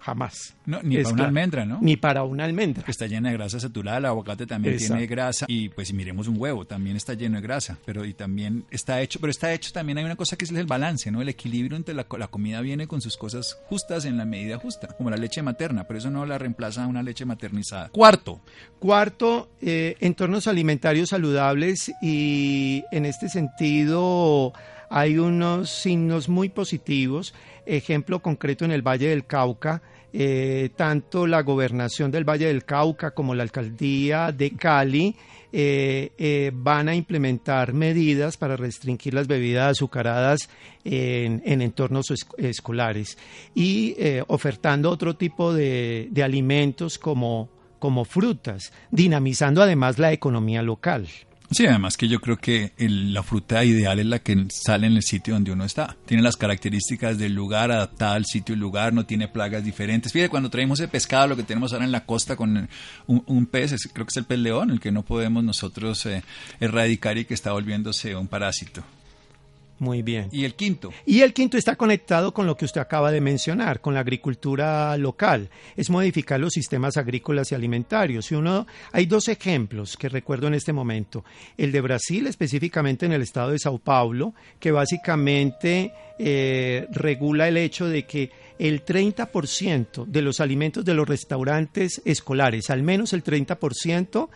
jamás. 0.09 0.55
No, 0.65 0.83
ni 0.83 0.97
para 0.97 1.15
una 1.15 1.25
almendra, 1.27 1.67
¿no? 1.67 1.79
Ni 1.83 1.97
para 1.97 2.23
una 2.25 2.45
almendra. 2.45 2.85
Está 2.89 3.07
llena 3.07 3.29
de 3.29 3.37
grasa 3.37 3.61
saturada, 3.61 3.99
el 3.99 4.07
aguacate 4.07 4.47
también 4.47 4.79
tiene 4.79 5.07
grasa 5.07 5.45
y 5.49 5.69
pues 5.69 5.89
si 5.89 5.95
miremos 5.95 6.29
un 6.29 6.41
huevo, 6.41 6.65
también 6.65 6.97
está 6.97 7.13
lleno 7.13 7.37
de 7.37 7.43
grasa, 7.43 7.77
pero 7.85 8.07
y 8.07 8.15
también 8.15 8.65
está 8.71 9.03
hecho, 9.03 9.21
pero 9.21 9.31
está 9.31 9.53
hecho 9.53 9.71
también 9.71 9.99
hay 9.99 10.05
una 10.05 10.17
cosa 10.17 10.37
que 10.37 10.47
es 10.47 10.51
el 10.51 10.67
balance, 10.67 11.11
¿no? 11.11 11.21
El 11.21 11.29
equilibrio 11.29 11.77
entre 11.77 11.95
la, 11.95 12.07
la 12.19 12.29
comida 12.29 12.63
viene 12.63 12.87
con 12.87 13.03
sus 13.03 13.19
cosas 13.19 13.59
justas 13.67 14.07
en 14.07 14.17
la 14.17 14.25
medida 14.25 14.59
justa, 14.59 14.89
como 14.89 15.11
la 15.11 15.19
leche 15.19 15.43
materna, 15.43 15.85
pero 15.85 15.99
eso 15.99 16.11
no 16.11 16.25
la 16.25 16.39
reemplaza 16.39 16.87
una 16.87 17.03
leche 17.03 17.27
maternizada. 17.27 17.91
Cuarto. 17.91 18.41
Cuarto, 18.79 19.51
eh, 19.61 19.97
entornos 20.01 20.47
alimentarios 20.47 21.11
saludables 21.11 21.93
y 22.01 22.83
en 22.93 23.05
este 23.05 23.29
sentido 23.29 24.55
hay 24.91 25.19
unos 25.19 25.71
signos 25.71 26.29
muy 26.29 26.49
positivos. 26.49 27.35
Ejemplo 27.67 28.21
concreto 28.21 28.65
en 28.65 28.71
el 28.71 28.83
Valle 28.83 29.09
del 29.09 29.27
Cauca, 29.27 29.83
eh, 30.13 30.71
tanto 30.75 31.27
la 31.27 31.43
gobernación 31.43 32.11
del 32.11 32.25
Valle 32.25 32.47
del 32.47 32.65
Cauca 32.65 33.11
como 33.11 33.35
la 33.35 33.43
alcaldía 33.43 34.33
de 34.33 34.53
Cali 34.53 35.15
eh, 35.53 36.13
eh, 36.17 36.51
van 36.55 36.89
a 36.89 36.95
implementar 36.95 37.75
medidas 37.75 38.37
para 38.39 38.57
restringir 38.57 39.13
las 39.13 39.27
bebidas 39.27 39.73
azucaradas 39.73 40.49
en, 40.85 41.43
entornos 41.61 42.07
escolares 42.39 43.19
y 43.55 43.97
ofertando 44.29 44.91
otro 44.91 45.17
tipo 45.17 45.53
de, 45.53 46.11
alimentos 46.25 46.99
como 46.99 47.49
frutas, 48.07 48.73
dinamizando 48.91 49.63
además 49.63 49.99
la 49.99 50.13
economía 50.13 50.63
local. 50.63 51.07
Sí, 51.51 51.67
además 51.67 51.97
que 51.97 52.09
yo 52.09 52.21
creo 52.21 52.37
que 52.37 52.73
la 52.77 53.23
fruta 53.23 53.65
ideal 53.65 53.99
es 53.99 54.07
la 54.07 54.19
que 54.19 54.47
sale 54.51 54.87
en 54.87 54.97
el 54.97 55.03
sitio 55.03 55.33
donde 55.33 55.51
uno 55.51 55.65
está. 55.65 55.97
Tiene 56.05 56.23
las 56.23 56.37
características 56.37 57.17
del 57.17 57.33
lugar, 57.33 57.73
adaptada 57.73 58.15
al 58.15 58.27
sitio 58.27 58.55
y 58.55 58.59
lugar, 58.59 58.93
no 58.93 59.07
tiene 59.07 59.29
plagas 59.29 59.65
diferentes. 59.65 60.13
Fíjate, 60.13 60.29
cuando 60.29 60.51
traemos 60.51 60.79
el 60.81 60.89
pescado, 60.89 61.29
lo 61.29 61.37
que 61.37 61.45
tenemos 61.45 61.73
ahora 61.73 61.87
en 61.87 61.93
la 61.93 62.05
costa 62.05 62.37
con 62.37 62.69
un, 63.07 63.47
pez, 63.47 63.75
creo 63.95 64.05
que 64.05 64.11
es 64.11 64.17
el 64.19 64.25
pez 64.25 64.39
león, 64.39 64.71
el 64.71 64.81
que 64.81 64.93
no 64.93 65.03
podemos 65.03 65.43
nosotros 65.43 66.05
eh, 66.05 66.23
erradicar 66.61 67.17
y 67.17 67.25
que 67.25 67.35
está 67.35 67.53
volviéndose 67.53 68.15
un 68.15 68.29
parásito. 68.29 68.85
Muy 69.79 70.03
bien. 70.03 70.29
¿Y 70.33 70.45
el 70.45 70.55
quinto? 70.55 70.93
Y 71.07 71.21
el 71.21 71.33
quinto 71.33 71.57
está 71.57 71.77
conectado 71.77 72.35
con 72.35 72.47
lo 72.47 72.57
que 72.57 72.65
usted 72.65 72.81
acaba 72.81 73.13
de 73.13 73.21
mencionar, 73.21 73.81
con 73.81 73.95
la 73.95 74.01
agricultura 74.01 74.97
local. 74.97 75.51
Es 75.77 75.89
modificar 75.89 76.41
los 76.41 76.53
sistemas 76.53 76.97
agrícolas 76.97 77.53
y 77.53 77.55
alimentarios. 77.55 78.31
Y 78.33 78.35
uno, 78.35 78.67
hay 78.93 79.07
dos 79.07 79.29
ejemplos 79.29 79.97
que 79.97 80.09
recuerdo 80.09 80.49
en 80.49 80.55
este 80.55 80.73
momento. 80.73 81.25
El 81.57 81.71
de 81.71 81.81
Brasil, 81.81 82.27
específicamente 82.27 83.07
en 83.07 83.13
el 83.13 83.23
estado 83.23 83.51
de 83.51 83.59
Sao 83.59 83.79
Paulo, 83.79 84.35
que 84.59 84.73
básicamente 84.73 85.93
eh, 86.19 86.87
regula 86.91 87.47
el 87.47 87.57
hecho 87.57 87.87
de 87.87 88.05
que 88.05 88.31
el 88.59 88.85
30% 88.85 90.07
de 90.07 90.23
los 90.23 90.41
alimentos 90.41 90.85
de 90.85 90.95
los 90.95 91.09
restaurantes 91.09 92.03
escolares, 92.05 92.71
al 92.71 92.83
menos 92.83 93.13
el 93.13 93.23
30%, 93.23 94.29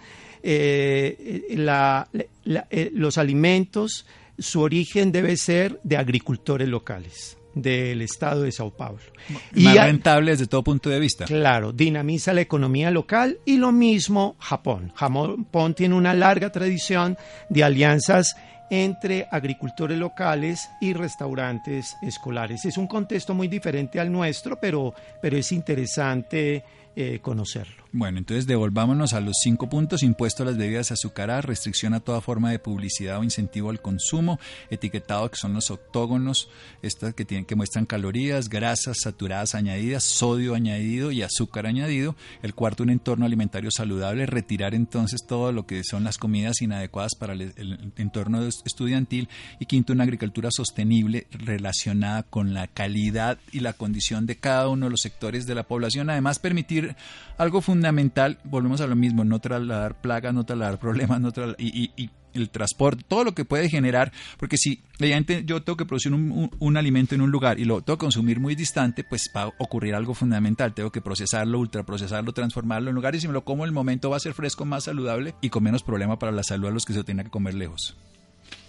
eh, 0.45 1.45
la, 1.57 2.09
eh, 2.13 2.91
los 2.93 3.19
alimentos 3.19 4.07
su 4.39 4.61
origen 4.61 5.13
debe 5.13 5.37
ser 5.37 5.81
de 5.83 5.97
agricultores 5.97 6.69
locales 6.69 7.37
del 7.55 8.01
estado 8.03 8.43
de 8.43 8.53
Sao 8.53 8.71
Paulo. 8.71 9.03
Más 9.55 9.77
rentable 9.77 10.33
desde 10.33 10.47
todo 10.47 10.65
punto 10.65 10.91
de 10.91 10.99
vista. 10.99 11.25
Claro, 11.27 11.73
dinamiza 11.73 12.33
la 12.33 12.41
economía 12.41 12.91
local 12.91 13.39
y 13.45 13.59
lo 13.59 13.73
mismo 13.73 14.37
Japón. 14.39 14.93
Japón 14.95 15.75
tiene 15.75 15.95
una 15.95 16.15
larga 16.15 16.51
tradición 16.51 17.17
de 17.49 17.65
alianzas 17.65 18.37
entre 18.71 19.29
agricultores 19.31 19.99
locales 19.99 20.71
y 20.81 20.95
restaurantes 20.95 21.95
escolares. 22.01 22.65
Es 22.65 22.79
un 22.79 22.87
contexto 22.87 23.35
muy 23.35 23.47
diferente 23.47 24.01
al 24.01 24.11
nuestro, 24.11 24.59
pero, 24.59 24.95
pero 25.21 25.37
es 25.37 25.53
interesante 25.53 26.65
eh, 26.97 27.19
conocerlo. 27.21 27.82
Bueno, 27.95 28.17
entonces 28.17 28.47
devolvámonos 28.47 29.13
a 29.13 29.21
los 29.21 29.37
cinco 29.43 29.69
puntos, 29.69 30.03
impuesto 30.03 30.43
a 30.43 30.47
las 30.47 30.57
bebidas 30.57 30.91
azucaradas, 30.91 31.45
restricción 31.45 31.93
a 31.93 32.01
toda 32.01 32.23
forma 32.23 32.51
de 32.51 32.59
publicidad 32.59 33.19
o 33.19 33.23
incentivo 33.23 33.69
al 33.69 33.83
consumo, 33.83 34.41
etiquetado 34.71 35.31
que 35.31 35.37
son 35.37 35.53
los 35.53 35.71
octógonos, 35.71 36.49
estas 36.81 37.13
que 37.13 37.27
tienen 37.27 37.45
que 37.45 37.55
muestran 37.55 37.85
calorías, 37.85 38.49
grasas 38.49 39.01
saturadas 39.03 39.55
añadidas, 39.55 40.05
sodio 40.05 40.55
añadido 40.55 41.13
y 41.13 41.21
azúcar 41.21 41.67
añadido. 41.67 42.17
El 42.43 42.55
cuarto, 42.55 42.83
un 42.83 42.89
entorno 42.89 43.27
alimentario 43.27 43.71
saludable, 43.71 44.25
retirar 44.25 44.75
entonces 44.75 45.27
todo 45.29 45.53
lo 45.53 45.67
que 45.67 45.85
son 45.85 46.03
las 46.03 46.17
comidas 46.17 46.63
inadecuadas 46.63 47.15
para 47.15 47.35
el, 47.35 47.53
el 47.57 47.93
entorno 47.99 48.43
estudiantil 48.43 49.29
y 49.61 49.67
quinto, 49.67 49.93
una 49.93 50.05
agricultura 50.05 50.49
sostenible 50.51 51.27
relacionada 51.31 52.23
con 52.23 52.55
la 52.55 52.69
calidad 52.69 53.37
y 53.53 53.61
la 53.61 53.75
condición 53.75 54.25
de 54.25 54.37
cada 54.37 54.69
uno 54.69 54.87
de 54.87 54.91
los 54.93 55.03
sectores 55.03 55.45
de 55.45 55.55
la 55.55 55.65
población, 55.65 56.09
además 56.09 56.39
permitir 56.39 56.97
algo 57.37 57.61
fundamental 57.61 57.82
fundamental, 57.83 58.39
volvemos 58.45 58.81
a 58.81 58.87
lo 58.87 58.95
mismo, 58.95 59.25
no 59.25 59.41
trasladar 59.41 60.01
plagas, 60.01 60.33
no 60.33 60.45
trasladar 60.45 60.79
problemas, 60.79 61.21
no 61.21 61.33
y, 61.59 61.91
y, 61.97 62.11
el 62.33 62.49
transporte, 62.49 63.05
todo 63.07 63.25
lo 63.25 63.35
que 63.35 63.45
puede 63.45 63.69
generar, 63.69 64.11
porque 64.39 64.57
si 64.57 64.83
yo 65.45 65.63
tengo 65.63 65.77
que 65.77 65.85
producir 65.85 66.15
un, 66.15 66.77
alimento 66.77 67.15
en 67.15 67.21
un 67.21 67.31
lugar 67.31 67.59
y 67.59 67.65
lo 67.65 67.83
tengo 67.83 67.99
que 67.99 68.05
consumir 68.05 68.41
muy 68.41 68.55
distante, 68.55 69.05
pues 69.05 69.29
va 69.37 69.43
a 69.43 69.53
ocurrir 69.59 69.95
algo 69.95 70.15
fundamental, 70.15 70.73
tengo 70.73 70.91
que 70.91 71.03
procesarlo, 71.03 71.59
ultraprocesarlo, 71.59 72.33
transformarlo 72.33 72.89
en 72.89 72.95
lugares 72.95 73.19
y 73.19 73.23
si 73.23 73.27
me 73.27 73.35
lo 73.35 73.45
como 73.45 73.67
el 73.67 73.73
momento 73.73 74.09
va 74.09 74.17
a 74.17 74.21
ser 74.21 74.33
fresco, 74.33 74.65
más 74.65 74.85
saludable 74.85 75.35
y 75.43 75.51
con 75.51 75.65
menos 75.65 75.83
problema 75.83 76.19
para 76.19 76.33
la 76.33 76.43
salud 76.43 76.69
a 76.69 76.71
los 76.71 76.87
que 76.87 76.95
se 76.95 77.05
tiene 77.05 77.25
que 77.25 77.31
comer 77.31 77.55
lejos. 77.55 77.97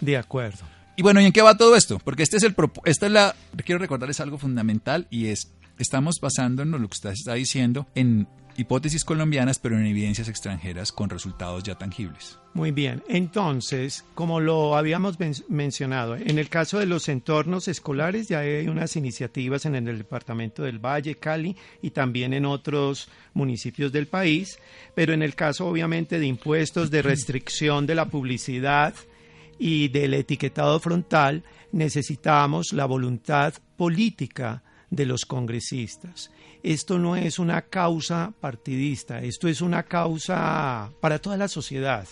De 0.00 0.18
acuerdo. 0.18 0.64
Y 0.96 1.02
bueno, 1.02 1.22
¿y 1.22 1.24
en 1.24 1.32
qué 1.32 1.40
va 1.40 1.56
todo 1.56 1.76
esto? 1.76 2.00
Porque 2.04 2.22
este 2.24 2.36
es 2.36 2.42
el 2.42 2.54
esta 2.84 3.06
es 3.06 3.12
la 3.12 3.34
quiero 3.64 3.78
recordarles 3.78 4.20
algo 4.20 4.36
fundamental 4.36 5.06
y 5.10 5.28
es 5.28 5.52
estamos 5.78 6.16
basándonos 6.20 6.80
lo 6.80 6.88
que 6.88 6.94
usted 6.94 7.10
está 7.10 7.34
diciendo 7.34 7.86
en 7.94 8.28
hipótesis 8.56 9.04
colombianas, 9.04 9.58
pero 9.58 9.78
en 9.78 9.86
evidencias 9.86 10.28
extranjeras 10.28 10.92
con 10.92 11.10
resultados 11.10 11.62
ya 11.62 11.74
tangibles. 11.76 12.38
Muy 12.52 12.70
bien, 12.70 13.02
entonces, 13.08 14.04
como 14.14 14.38
lo 14.38 14.76
habíamos 14.76 15.18
mencionado, 15.48 16.14
en 16.16 16.38
el 16.38 16.48
caso 16.48 16.78
de 16.78 16.86
los 16.86 17.08
entornos 17.08 17.66
escolares 17.66 18.28
ya 18.28 18.40
hay 18.40 18.68
unas 18.68 18.94
iniciativas 18.96 19.66
en 19.66 19.74
el 19.74 19.98
departamento 19.98 20.62
del 20.62 20.78
Valle, 20.78 21.16
Cali 21.16 21.56
y 21.82 21.90
también 21.90 22.32
en 22.32 22.44
otros 22.44 23.08
municipios 23.32 23.90
del 23.90 24.06
país, 24.06 24.58
pero 24.94 25.12
en 25.12 25.22
el 25.22 25.34
caso 25.34 25.66
obviamente 25.66 26.20
de 26.20 26.26
impuestos, 26.26 26.90
de 26.90 27.02
restricción 27.02 27.86
de 27.86 27.96
la 27.96 28.06
publicidad 28.06 28.94
y 29.58 29.88
del 29.88 30.14
etiquetado 30.14 30.78
frontal, 30.78 31.42
necesitamos 31.72 32.72
la 32.72 32.86
voluntad 32.86 33.54
política 33.76 34.62
de 34.90 35.06
los 35.06 35.24
congresistas 35.24 36.30
esto 36.64 36.98
no 36.98 37.14
es 37.14 37.38
una 37.38 37.62
causa 37.62 38.32
partidista, 38.40 39.20
esto 39.20 39.48
es 39.48 39.60
una 39.60 39.84
causa 39.84 40.90
para 41.00 41.18
toda 41.18 41.36
la 41.36 41.46
sociedad. 41.46 42.08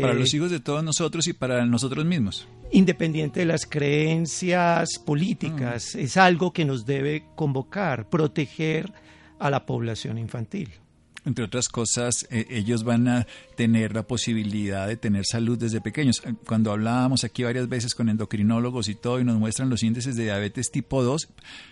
para 0.00 0.14
los 0.14 0.32
eh, 0.32 0.36
hijos 0.36 0.50
de 0.50 0.60
todos 0.60 0.82
nosotros 0.84 1.26
y 1.26 1.32
para 1.32 1.66
nosotros 1.66 2.04
mismos. 2.04 2.48
Independiente 2.70 3.40
de 3.40 3.46
las 3.46 3.66
creencias 3.66 4.98
políticas, 4.98 5.94
mm. 5.94 5.98
es 5.98 6.16
algo 6.16 6.52
que 6.52 6.64
nos 6.64 6.86
debe 6.86 7.26
convocar, 7.34 8.08
proteger 8.08 8.92
a 9.38 9.50
la 9.50 9.66
población 9.66 10.18
infantil 10.18 10.70
entre 11.24 11.44
otras 11.44 11.68
cosas, 11.68 12.26
eh, 12.30 12.46
ellos 12.50 12.84
van 12.84 13.08
a 13.08 13.26
tener 13.56 13.94
la 13.94 14.02
posibilidad 14.02 14.86
de 14.86 14.96
tener 14.96 15.24
salud 15.24 15.58
desde 15.58 15.80
pequeños. 15.80 16.22
Eh, 16.24 16.34
cuando 16.46 16.72
hablábamos 16.72 17.24
aquí 17.24 17.44
varias 17.44 17.68
veces 17.68 17.94
con 17.94 18.08
endocrinólogos 18.08 18.88
y 18.88 18.94
todo 18.94 19.20
y 19.20 19.24
nos 19.24 19.38
muestran 19.38 19.70
los 19.70 19.82
índices 19.82 20.16
de 20.16 20.24
diabetes 20.24 20.70
tipo 20.70 21.02
2, 21.02 21.28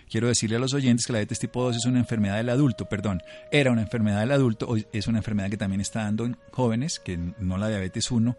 quiero 0.09 0.27
decirle 0.27 0.55
a 0.55 0.59
los 0.59 0.73
oyentes 0.73 1.05
que 1.05 1.13
la 1.13 1.19
diabetes 1.19 1.39
tipo 1.39 1.63
2 1.63 1.77
es 1.77 1.85
una 1.85 1.99
enfermedad 1.99 2.37
del 2.37 2.49
adulto, 2.49 2.85
perdón, 2.85 3.21
era 3.51 3.71
una 3.71 3.81
enfermedad 3.81 4.21
del 4.21 4.31
adulto, 4.31 4.67
hoy 4.67 4.85
es 4.91 5.07
una 5.07 5.19
enfermedad 5.19 5.49
que 5.49 5.57
también 5.57 5.81
está 5.81 6.03
dando 6.03 6.25
en 6.25 6.37
jóvenes, 6.51 6.99
que 6.99 7.17
no 7.17 7.57
la 7.57 7.69
diabetes 7.69 8.11
1 8.11 8.35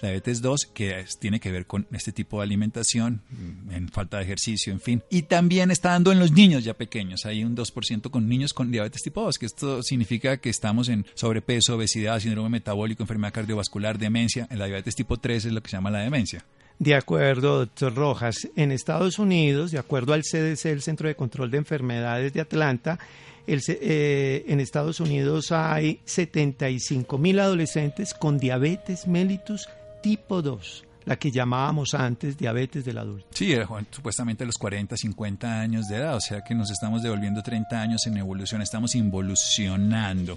la 0.00 0.08
diabetes 0.10 0.42
2, 0.42 0.66
que 0.66 1.04
tiene 1.18 1.40
que 1.40 1.50
ver 1.50 1.66
con 1.66 1.86
este 1.92 2.12
tipo 2.12 2.38
de 2.38 2.44
alimentación, 2.44 3.22
mm, 3.30 3.72
en 3.72 3.88
falta 3.88 4.18
de 4.18 4.24
ejercicio, 4.24 4.72
en 4.72 4.80
fin. 4.80 5.02
Y 5.10 5.22
también 5.22 5.70
está 5.70 5.90
dando 5.90 6.12
en 6.12 6.18
los 6.18 6.32
niños 6.32 6.64
ya 6.64 6.74
pequeños, 6.74 7.26
hay 7.26 7.44
un 7.44 7.54
2% 7.54 8.10
con 8.10 8.28
niños 8.28 8.54
con 8.54 8.70
diabetes 8.70 9.02
tipo 9.02 9.22
2, 9.22 9.38
que 9.38 9.46
esto 9.46 9.82
significa 9.82 10.36
que 10.38 10.50
estamos 10.58 10.88
en 10.88 11.06
sobrepeso, 11.14 11.76
obesidad, 11.76 12.20
síndrome 12.20 12.48
metabólico, 12.48 13.02
enfermedad 13.02 13.32
cardiovascular, 13.32 13.98
demencia. 13.98 14.46
En 14.50 14.58
la 14.58 14.66
diabetes 14.66 14.94
tipo 14.94 15.16
3 15.16 15.46
es 15.46 15.52
lo 15.52 15.62
que 15.62 15.70
se 15.70 15.76
llama 15.76 15.90
la 15.90 16.00
demencia. 16.00 16.44
De 16.78 16.94
acuerdo, 16.94 17.60
doctor 17.60 17.94
Rojas. 17.94 18.48
En 18.54 18.70
Estados 18.70 19.18
Unidos, 19.18 19.70
de 19.70 19.78
acuerdo 19.78 20.12
al 20.12 20.22
CDC, 20.22 20.66
el 20.66 20.82
Centro 20.82 21.08
de 21.08 21.16
Control 21.16 21.50
de 21.50 21.58
Enfermedades 21.58 22.32
de 22.32 22.40
Atlanta, 22.40 22.98
eh, 23.46 24.44
en 24.46 24.60
Estados 24.60 25.00
Unidos 25.00 25.52
hay 25.52 26.00
75 26.04 27.16
mil 27.18 27.40
adolescentes 27.40 28.12
con 28.12 28.38
diabetes 28.38 29.06
mellitus 29.06 29.68
tipo 30.02 30.42
2, 30.42 30.84
la 31.08 31.16
que 31.16 31.30
llamábamos 31.30 31.94
antes 31.94 32.36
diabetes 32.36 32.84
del 32.84 32.98
adulto. 32.98 33.26
Sí, 33.30 33.54
supuestamente 33.90 34.44
a 34.44 34.46
los 34.46 34.58
40, 34.58 34.94
50 34.94 35.60
años 35.60 35.88
de 35.88 35.96
edad, 35.96 36.14
o 36.14 36.20
sea 36.20 36.42
que 36.42 36.54
nos 36.54 36.70
estamos 36.70 37.02
devolviendo 37.02 37.42
30 37.42 37.80
años 37.80 38.06
en 38.06 38.18
evolución, 38.18 38.60
estamos 38.60 38.94
involucionando. 38.94 40.36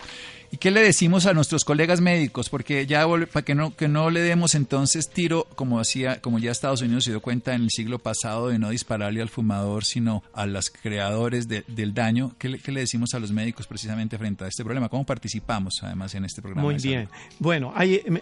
¿Y 0.49 0.57
qué 0.57 0.71
le 0.71 0.81
decimos 0.81 1.25
a 1.25 1.33
nuestros 1.33 1.65
colegas 1.65 1.99
médicos? 1.99 2.47
Porque 2.47 2.85
ya 2.85 3.05
para 3.33 3.43
que 3.43 3.53
no 3.53 3.75
que 3.75 3.89
no 3.89 4.09
le 4.09 4.21
demos 4.21 4.55
entonces 4.55 5.09
tiro, 5.09 5.45
como 5.55 5.79
hacía, 5.79 6.21
como 6.21 6.39
ya 6.39 6.51
Estados 6.51 6.81
Unidos 6.81 7.03
se 7.03 7.11
dio 7.11 7.21
cuenta 7.21 7.53
en 7.53 7.63
el 7.63 7.69
siglo 7.69 7.99
pasado 7.99 8.47
de 8.47 8.57
no 8.57 8.69
dispararle 8.69 9.21
al 9.21 9.29
fumador, 9.29 9.83
sino 9.83 10.23
a 10.33 10.45
los 10.45 10.69
creadores 10.69 11.49
del 11.49 11.93
daño. 11.93 12.33
¿Qué 12.37 12.47
le, 12.47 12.59
¿Qué 12.59 12.71
le, 12.71 12.79
decimos 12.79 13.13
a 13.13 13.19
los 13.19 13.33
médicos 13.33 13.67
precisamente 13.67 14.17
frente 14.17 14.45
a 14.45 14.47
este 14.47 14.63
problema? 14.63 14.87
¿Cómo 14.87 15.05
participamos 15.05 15.79
además 15.81 16.15
en 16.15 16.23
este 16.23 16.41
programa? 16.41 16.63
Muy 16.63 16.75
bien. 16.75 17.09
Bueno, 17.39 17.73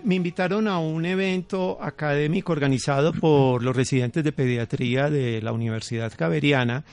me 0.03 0.15
invitaron 0.15 0.67
a 0.67 0.79
un 0.79 1.05
evento 1.05 1.77
académico 1.79 2.38
organizado 2.47 3.13
por 3.13 3.63
los 3.63 3.75
residentes 3.75 4.23
de 4.23 4.32
pediatría 4.32 5.10
de 5.10 5.41
la 5.41 5.52
Universidad 5.52 6.13
Javeriana 6.17 6.84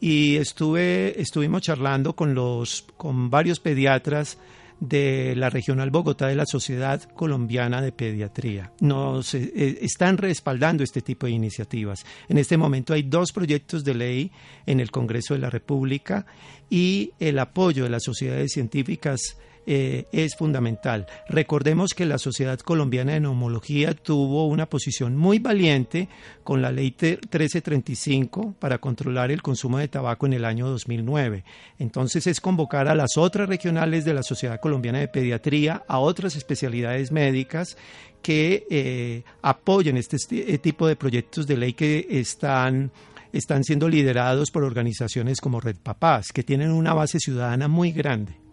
y 0.00 0.36
estuve 0.36 1.20
estuvimos 1.20 1.62
charlando 1.62 2.14
con 2.14 2.34
los 2.34 2.86
con 2.96 3.30
varios 3.30 3.60
pediatras 3.60 4.38
de 4.80 5.34
la 5.36 5.48
Regional 5.48 5.90
Bogotá 5.90 6.26
de 6.26 6.34
la 6.34 6.44
Sociedad 6.46 7.02
Colombiana 7.02 7.80
de 7.80 7.92
Pediatría. 7.92 8.72
Nos 8.80 9.34
eh, 9.34 9.78
están 9.80 10.18
respaldando 10.18 10.84
este 10.84 11.00
tipo 11.00 11.26
de 11.26 11.32
iniciativas. 11.32 12.04
En 12.28 12.36
este 12.38 12.56
momento 12.56 12.92
hay 12.92 13.02
dos 13.02 13.32
proyectos 13.32 13.84
de 13.84 13.94
ley 13.94 14.30
en 14.66 14.80
el 14.80 14.90
Congreso 14.90 15.34
de 15.34 15.40
la 15.40 15.50
República 15.50 16.26
y 16.68 17.12
el 17.18 17.38
apoyo 17.38 17.84
de 17.84 17.90
las 17.90 18.02
sociedades 18.02 18.52
científicas 18.52 19.38
eh, 19.66 20.06
es 20.12 20.36
fundamental. 20.36 21.06
Recordemos 21.28 21.92
que 21.92 22.06
la 22.06 22.18
Sociedad 22.18 22.58
Colombiana 22.60 23.12
de 23.12 23.20
Neumología 23.20 23.94
tuvo 23.94 24.46
una 24.46 24.66
posición 24.66 25.16
muy 25.16 25.40
valiente 25.40 26.08
con 26.44 26.62
la 26.62 26.70
ley 26.70 26.94
1335 26.98 28.54
para 28.58 28.78
controlar 28.78 29.30
el 29.32 29.42
consumo 29.42 29.78
de 29.78 29.88
tabaco 29.88 30.26
en 30.26 30.34
el 30.34 30.44
año 30.44 30.68
2009. 30.68 31.44
Entonces 31.78 32.26
es 32.26 32.40
convocar 32.40 32.86
a 32.86 32.94
las 32.94 33.16
otras 33.16 33.48
regionales 33.48 34.04
de 34.04 34.14
la 34.14 34.22
Sociedad 34.22 34.60
Colombiana 34.60 35.00
de 35.00 35.08
Pediatría, 35.08 35.82
a 35.88 35.98
otras 35.98 36.36
especialidades 36.36 37.10
médicas 37.10 37.76
que 38.22 38.66
eh, 38.70 39.24
apoyen 39.42 39.96
este, 39.96 40.16
este 40.16 40.58
tipo 40.58 40.86
de 40.86 40.96
proyectos 40.96 41.46
de 41.46 41.56
ley 41.56 41.72
que 41.72 42.06
están 42.10 42.92
están 43.32 43.64
siendo 43.64 43.88
liderados 43.88 44.50
por 44.50 44.64
organizaciones 44.64 45.40
como 45.40 45.60
Red 45.60 45.76
Papás, 45.82 46.28
que 46.32 46.42
tienen 46.42 46.70
una 46.70 46.94
base 46.94 47.18
ciudadana 47.18 47.68
muy 47.68 47.92
grande. 47.92 48.45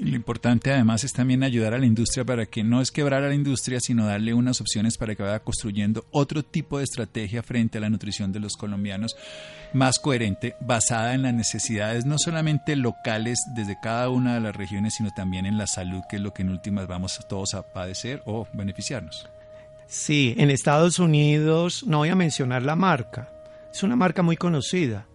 Lo 0.00 0.16
importante 0.16 0.72
además 0.72 1.04
es 1.04 1.12
también 1.12 1.42
ayudar 1.42 1.74
a 1.74 1.78
la 1.78 1.84
industria 1.84 2.24
para 2.24 2.46
que 2.46 2.64
no 2.64 2.80
es 2.80 2.90
quebrar 2.90 3.22
a 3.22 3.28
la 3.28 3.34
industria, 3.34 3.80
sino 3.80 4.06
darle 4.06 4.32
unas 4.32 4.62
opciones 4.62 4.96
para 4.96 5.14
que 5.14 5.22
vaya 5.22 5.40
construyendo 5.40 6.06
otro 6.10 6.42
tipo 6.42 6.78
de 6.78 6.84
estrategia 6.84 7.42
frente 7.42 7.76
a 7.76 7.82
la 7.82 7.90
nutrición 7.90 8.32
de 8.32 8.40
los 8.40 8.56
colombianos 8.56 9.14
más 9.74 9.98
coherente, 9.98 10.56
basada 10.60 11.12
en 11.12 11.22
las 11.22 11.34
necesidades 11.34 12.06
no 12.06 12.16
solamente 12.18 12.76
locales 12.76 13.38
desde 13.54 13.78
cada 13.78 14.08
una 14.08 14.34
de 14.34 14.40
las 14.40 14.56
regiones, 14.56 14.94
sino 14.94 15.10
también 15.14 15.44
en 15.44 15.58
la 15.58 15.66
salud, 15.66 16.00
que 16.08 16.16
es 16.16 16.22
lo 16.22 16.32
que 16.32 16.42
en 16.42 16.48
últimas 16.48 16.86
vamos 16.86 17.20
todos 17.28 17.52
a 17.52 17.62
padecer 17.62 18.22
o 18.24 18.48
beneficiarnos. 18.54 19.28
Sí, 19.86 20.34
en 20.38 20.50
Estados 20.50 20.98
Unidos, 20.98 21.84
no 21.86 21.98
voy 21.98 22.08
a 22.08 22.16
mencionar 22.16 22.62
la 22.62 22.74
marca, 22.74 23.28
es 23.70 23.82
una 23.82 23.96
marca 23.96 24.22
muy 24.22 24.38
conocida. 24.38 25.06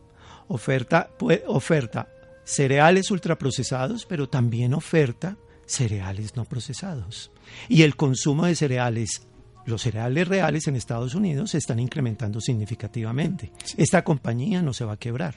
Oferta, 0.47 1.09
oferta 1.47 2.07
cereales 2.45 3.11
ultraprocesados, 3.11 4.05
pero 4.05 4.29
también 4.29 4.73
oferta 4.73 5.37
cereales 5.65 6.35
no 6.35 6.45
procesados. 6.45 7.31
Y 7.67 7.81
el 7.81 7.95
consumo 7.95 8.45
de 8.45 8.55
cereales, 8.55 9.23
los 9.65 9.81
cereales 9.81 10.27
reales 10.27 10.67
en 10.67 10.75
Estados 10.75 11.15
Unidos 11.15 11.51
se 11.51 11.57
están 11.57 11.79
incrementando 11.79 12.39
significativamente. 12.39 13.51
Esta 13.75 14.03
compañía 14.03 14.61
no 14.61 14.73
se 14.73 14.85
va 14.85 14.93
a 14.93 14.97
quebrar. 14.97 15.35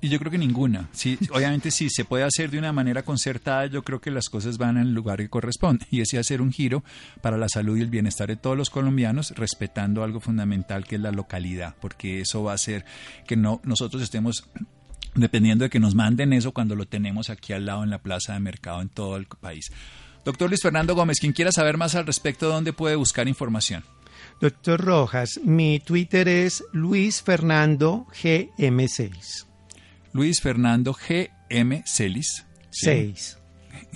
Y 0.00 0.10
yo 0.10 0.18
creo 0.18 0.30
que 0.30 0.36
ninguna. 0.36 0.90
Sí, 0.92 1.18
obviamente 1.32 1.70
si 1.70 1.88
se 1.88 2.04
puede 2.04 2.24
hacer 2.24 2.50
de 2.50 2.58
una 2.58 2.74
manera 2.74 3.04
concertada, 3.04 3.64
yo 3.66 3.82
creo 3.82 4.02
que 4.02 4.10
las 4.10 4.28
cosas 4.28 4.58
van 4.58 4.76
al 4.76 4.92
lugar 4.92 5.16
que 5.16 5.30
corresponde. 5.30 5.86
Y 5.90 6.02
es 6.02 6.12
hacer 6.12 6.42
un 6.42 6.52
giro 6.52 6.84
para 7.22 7.38
la 7.38 7.48
salud 7.48 7.78
y 7.78 7.80
el 7.80 7.88
bienestar 7.88 8.28
de 8.28 8.36
todos 8.36 8.54
los 8.54 8.68
colombianos, 8.68 9.30
respetando 9.30 10.04
algo 10.04 10.20
fundamental 10.20 10.84
que 10.84 10.96
es 10.96 11.00
la 11.00 11.10
localidad, 11.10 11.74
porque 11.80 12.20
eso 12.20 12.42
va 12.42 12.52
a 12.52 12.56
hacer 12.56 12.84
que 13.26 13.36
no 13.36 13.62
nosotros 13.64 14.02
estemos 14.02 14.46
dependiendo 15.14 15.64
de 15.64 15.70
que 15.70 15.80
nos 15.80 15.94
manden 15.94 16.32
eso 16.32 16.52
cuando 16.52 16.74
lo 16.74 16.86
tenemos 16.86 17.30
aquí 17.30 17.52
al 17.52 17.66
lado 17.66 17.84
en 17.84 17.90
la 17.90 18.02
plaza 18.02 18.32
de 18.34 18.40
mercado 18.40 18.80
en 18.80 18.88
todo 18.88 19.16
el 19.16 19.26
país. 19.26 19.70
Doctor 20.24 20.48
Luis 20.48 20.62
Fernando 20.62 20.94
Gómez, 20.94 21.20
quien 21.20 21.32
quiera 21.32 21.52
saber 21.52 21.76
más 21.76 21.94
al 21.94 22.06
respecto, 22.06 22.48
¿dónde 22.48 22.72
puede 22.72 22.96
buscar 22.96 23.28
información? 23.28 23.84
Doctor 24.40 24.80
Rojas, 24.80 25.40
mi 25.44 25.80
Twitter 25.80 26.28
es 26.28 26.64
Luis 26.72 27.22
Fernando 27.22 28.06
GM6. 28.22 29.46
Luis 30.12 30.40
Fernando 30.40 30.94
GM 30.94 31.82
Celis. 31.86 32.46
6. 32.70 33.38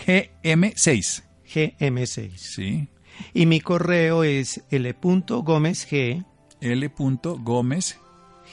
GM6. 0.06 1.22
GM6. 1.52 2.36
Sí. 2.36 2.88
Y 3.34 3.46
mi 3.46 3.60
correo 3.60 4.22
es 4.22 4.62
L.gómezg. 4.70 6.24
L.gómez 6.60 7.98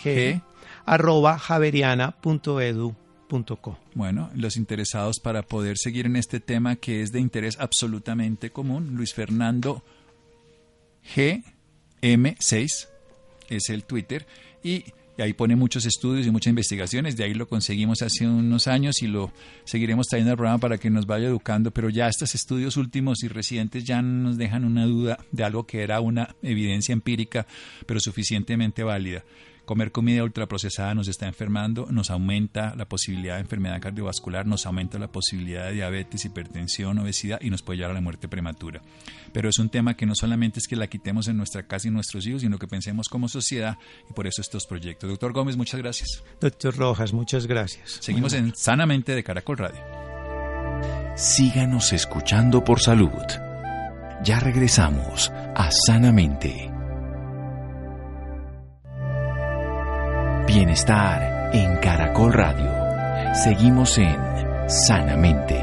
G 0.03 0.41
arroba 0.85 1.39
javeriana.edu.co. 1.39 3.79
Bueno, 3.95 4.29
los 4.35 4.55
interesados 4.55 5.19
para 5.19 5.41
poder 5.43 5.77
seguir 5.77 6.05
en 6.05 6.15
este 6.15 6.39
tema 6.39 6.75
que 6.75 7.01
es 7.01 7.11
de 7.11 7.19
interés 7.19 7.57
absolutamente 7.59 8.51
común, 8.51 8.95
Luis 8.95 9.13
Fernando 9.13 9.83
GM6 11.15 12.87
es 13.49 13.69
el 13.69 13.83
Twitter 13.83 14.25
y 14.63 14.85
ahí 15.17 15.33
pone 15.33 15.55
muchos 15.55 15.85
estudios 15.85 16.27
y 16.27 16.31
muchas 16.31 16.51
investigaciones, 16.51 17.15
de 17.15 17.23
ahí 17.23 17.33
lo 17.33 17.47
conseguimos 17.47 18.01
hace 18.01 18.27
unos 18.27 18.67
años 18.67 19.01
y 19.01 19.07
lo 19.07 19.31
seguiremos 19.63 20.07
trayendo 20.07 20.31
al 20.31 20.37
programa 20.37 20.59
para 20.59 20.77
que 20.77 20.89
nos 20.89 21.05
vaya 21.05 21.27
educando, 21.27 21.71
pero 21.71 21.89
ya 21.89 22.07
estos 22.07 22.35
estudios 22.35 22.77
últimos 22.77 23.23
y 23.23 23.27
recientes 23.27 23.85
ya 23.85 24.01
nos 24.01 24.37
dejan 24.37 24.65
una 24.65 24.85
duda 24.85 25.19
de 25.31 25.43
algo 25.43 25.65
que 25.65 25.83
era 25.83 26.01
una 26.01 26.35
evidencia 26.41 26.93
empírica, 26.93 27.47
pero 27.85 27.99
suficientemente 27.99 28.83
válida 28.83 29.23
comer 29.65 29.91
comida 29.91 30.23
ultraprocesada 30.23 30.95
nos 30.95 31.07
está 31.07 31.27
enfermando, 31.27 31.87
nos 31.89 32.09
aumenta 32.09 32.73
la 32.75 32.87
posibilidad 32.87 33.35
de 33.35 33.41
enfermedad 33.41 33.81
cardiovascular, 33.81 34.45
nos 34.45 34.65
aumenta 34.65 34.99
la 34.99 35.11
posibilidad 35.11 35.65
de 35.65 35.73
diabetes, 35.73 36.25
hipertensión, 36.25 36.99
obesidad 36.99 37.39
y 37.41 37.49
nos 37.49 37.61
puede 37.61 37.77
llevar 37.77 37.91
a 37.91 37.95
la 37.95 38.01
muerte 38.01 38.27
prematura. 38.27 38.81
Pero 39.33 39.49
es 39.49 39.59
un 39.59 39.69
tema 39.69 39.95
que 39.95 40.05
no 40.05 40.15
solamente 40.15 40.59
es 40.59 40.67
que 40.67 40.75
la 40.75 40.87
quitemos 40.87 41.27
en 41.27 41.37
nuestra 41.37 41.63
casa 41.63 41.87
y 41.87 41.91
nuestros 41.91 42.25
hijos, 42.27 42.41
sino 42.41 42.57
que 42.57 42.67
pensemos 42.67 43.09
como 43.09 43.27
sociedad 43.27 43.77
y 44.09 44.13
por 44.13 44.27
eso 44.27 44.41
estos 44.41 44.65
proyectos. 44.65 45.09
Doctor 45.09 45.33
Gómez, 45.33 45.57
muchas 45.57 45.79
gracias. 45.81 46.23
Doctor 46.39 46.75
Rojas, 46.75 47.13
muchas 47.13 47.47
gracias. 47.47 47.97
Seguimos 48.01 48.33
en 48.33 48.55
Sanamente 48.55 49.15
de 49.15 49.23
Caracol 49.23 49.57
Radio. 49.57 49.81
Síganos 51.15 51.93
escuchando 51.93 52.63
por 52.63 52.81
salud. 52.81 53.09
Ya 54.23 54.39
regresamos 54.39 55.31
a 55.55 55.69
Sanamente. 55.71 56.74
Bienestar 60.55 61.53
en 61.53 61.75
Caracol 61.81 62.31
Radio. 62.31 62.71
Seguimos 63.43 63.97
en 63.97 64.15
Sanamente. 64.69 65.61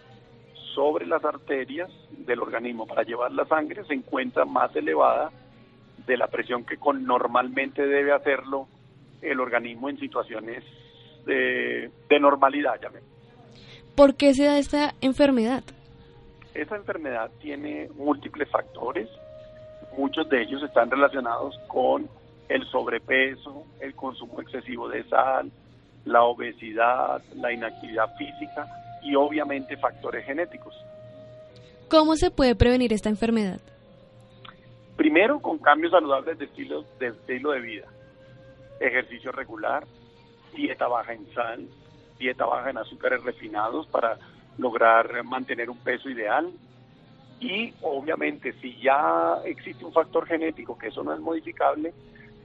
sobre 0.74 1.07
las 1.07 1.24
arterias 1.24 1.91
del 2.11 2.41
organismo 2.41 2.87
para 2.87 3.03
llevar 3.03 3.33
la 3.33 3.45
sangre 3.47 3.85
se 3.85 3.95
encuentra 3.95 4.45
más 4.45 4.74
elevada 4.76 5.31
de 6.07 6.16
la 6.16 6.28
presión 6.28 6.64
que 6.64 6.76
con, 6.76 7.05
normalmente 7.05 7.87
debe 7.87 8.12
hacerlo 8.12 8.68
el 9.20 9.41
organismo 9.41 9.89
en 9.89 9.99
situaciones 9.99 10.64
de, 11.26 11.91
de 12.09 12.20
normalidad. 12.20 12.81
¿Por 13.95 14.14
qué 14.14 14.33
se 14.33 14.45
da 14.45 14.59
esta 14.59 14.95
enfermedad? 15.01 15.62
Esta 16.55 16.76
enfermedad 16.76 17.31
tiene 17.41 17.89
múltiples 17.97 18.49
factores, 18.49 19.09
muchos 19.97 20.28
de 20.28 20.43
ellos 20.43 20.62
están 20.62 20.91
relacionados 20.91 21.59
con 21.68 22.09
el 22.49 22.66
sobrepeso, 22.66 23.66
el 23.81 23.95
consumo 23.95 24.41
excesivo 24.41 24.89
de 24.89 25.05
sal, 25.05 25.53
la 26.05 26.22
obesidad, 26.22 27.22
la 27.34 27.53
inactividad 27.53 28.14
física 28.16 28.66
y 29.03 29.14
obviamente 29.14 29.76
factores 29.76 30.24
genéticos. 30.24 30.74
¿Cómo 31.88 32.16
se 32.16 32.30
puede 32.30 32.55
prevenir 32.55 32.92
esta 32.92 33.09
enfermedad? 33.09 33.61
Primero, 34.96 35.40
con 35.40 35.59
cambios 35.59 35.92
saludables 35.92 36.38
de 36.38 36.44
estilo 36.44 36.84
de, 36.98 37.09
estilo 37.09 37.53
de 37.53 37.61
vida. 37.61 37.86
Ejercicio 38.80 39.32
regular, 39.32 39.84
dieta 40.55 40.86
baja 40.86 41.12
en 41.12 41.26
sal, 41.34 41.66
dieta 42.18 42.44
baja 42.44 42.70
en 42.70 42.78
azúcares 42.78 43.22
refinados 43.24 43.86
para 43.86 44.18
lograr 44.59 45.24
mantener 45.24 45.70
un 45.70 45.78
peso 45.78 46.09
ideal. 46.09 46.51
Y 47.40 47.72
obviamente 47.80 48.53
si 48.61 48.78
ya 48.80 49.38
existe 49.44 49.84
un 49.84 49.92
factor 49.92 50.26
genético, 50.26 50.76
que 50.76 50.88
eso 50.88 51.03
no 51.03 51.14
es 51.14 51.20
modificable, 51.20 51.94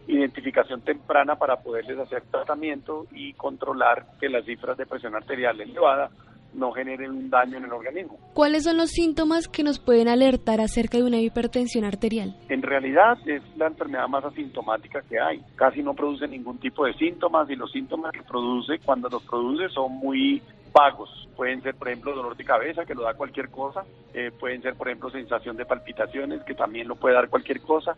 identificación 0.07 0.81
temprana 0.81 1.35
para 1.35 1.57
poderles 1.57 1.97
hacer 1.99 2.23
tratamiento 2.31 3.07
y 3.11 3.33
controlar 3.33 4.05
que 4.19 4.29
las 4.29 4.45
cifras 4.45 4.77
de 4.77 4.85
presión 4.85 5.15
arterial 5.15 5.59
elevada 5.59 6.09
no 6.53 6.71
generen 6.71 7.11
un 7.11 7.29
daño 7.29 7.57
en 7.57 7.65
el 7.65 7.73
organismo. 7.73 8.17
¿Cuáles 8.33 8.63
son 8.63 8.77
los 8.77 8.91
síntomas 8.91 9.47
que 9.47 9.63
nos 9.63 9.79
pueden 9.79 10.07
alertar 10.07 10.61
acerca 10.61 10.97
de 10.97 11.03
una 11.03 11.19
hipertensión 11.19 11.83
arterial? 11.83 12.35
En 12.47 12.61
realidad 12.61 13.17
es 13.25 13.41
la 13.57 13.67
enfermedad 13.67 14.07
más 14.07 14.23
asintomática 14.23 15.01
que 15.01 15.19
hay. 15.19 15.41
Casi 15.55 15.83
no 15.83 15.93
produce 15.93 16.27
ningún 16.27 16.57
tipo 16.59 16.85
de 16.85 16.93
síntomas 16.93 17.49
y 17.49 17.55
los 17.55 17.71
síntomas 17.71 18.13
que 18.13 18.23
produce, 18.23 18.79
cuando 18.85 19.09
los 19.09 19.23
produce, 19.23 19.67
son 19.69 19.93
muy 19.93 20.41
vagos. 20.71 21.09
Pueden 21.35 21.61
ser, 21.61 21.75
por 21.75 21.89
ejemplo, 21.89 22.15
dolor 22.15 22.37
de 22.37 22.45
cabeza, 22.45 22.85
que 22.85 22.95
lo 22.95 23.03
da 23.03 23.15
cualquier 23.15 23.49
cosa. 23.49 23.83
Eh, 24.13 24.31
pueden 24.39 24.61
ser, 24.61 24.75
por 24.75 24.87
ejemplo, 24.87 25.09
sensación 25.09 25.57
de 25.57 25.65
palpitaciones, 25.65 26.41
que 26.43 26.53
también 26.53 26.87
lo 26.87 26.95
puede 26.95 27.15
dar 27.15 27.29
cualquier 27.29 27.59
cosa 27.59 27.97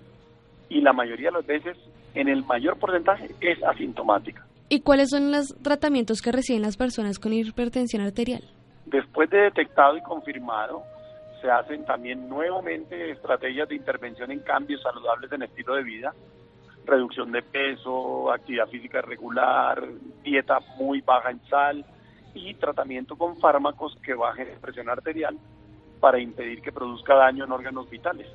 y 0.69 0.81
la 0.81 0.93
mayoría 0.93 1.29
de 1.29 1.37
las 1.37 1.45
veces, 1.45 1.77
en 2.19 2.27
el 2.27 2.43
mayor 2.43 2.77
porcentaje, 2.79 3.29
es 3.39 3.63
asintomática. 3.63 4.45
¿Y 4.69 4.81
cuáles 4.81 5.09
son 5.11 5.31
los 5.31 5.55
tratamientos 5.61 6.21
que 6.21 6.31
reciben 6.31 6.63
las 6.63 6.75
personas 6.75 7.19
con 7.19 7.31
hipertensión 7.31 8.01
arterial? 8.01 8.43
Después 8.85 9.29
de 9.29 9.37
detectado 9.37 9.95
y 9.97 10.01
confirmado, 10.01 10.83
se 11.41 11.49
hacen 11.49 11.85
también 11.85 12.27
nuevamente 12.27 13.11
estrategias 13.11 13.69
de 13.69 13.75
intervención 13.75 14.31
en 14.31 14.39
cambios 14.39 14.81
saludables 14.81 15.31
en 15.31 15.43
estilo 15.43 15.75
de 15.75 15.83
vida, 15.83 16.13
reducción 16.85 17.31
de 17.31 17.43
peso, 17.43 18.31
actividad 18.31 18.67
física 18.67 19.01
regular, 19.01 19.83
dieta 20.23 20.59
muy 20.77 21.01
baja 21.01 21.31
en 21.31 21.39
sal 21.47 21.85
y 22.33 22.53
tratamiento 22.55 23.15
con 23.15 23.37
fármacos 23.37 23.95
que 24.03 24.15
bajen 24.15 24.49
la 24.49 24.59
presión 24.59 24.89
arterial 24.89 25.37
para 25.99 26.19
impedir 26.19 26.61
que 26.61 26.71
produzca 26.71 27.15
daño 27.15 27.45
en 27.45 27.51
órganos 27.51 27.89
vitales. 27.89 28.27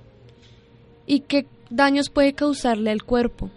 ¿Y 1.07 1.21
qué 1.21 1.47
daños 1.71 2.11
puede 2.11 2.33
causarle 2.35 2.91
al 2.91 3.03
cuerpo? 3.03 3.51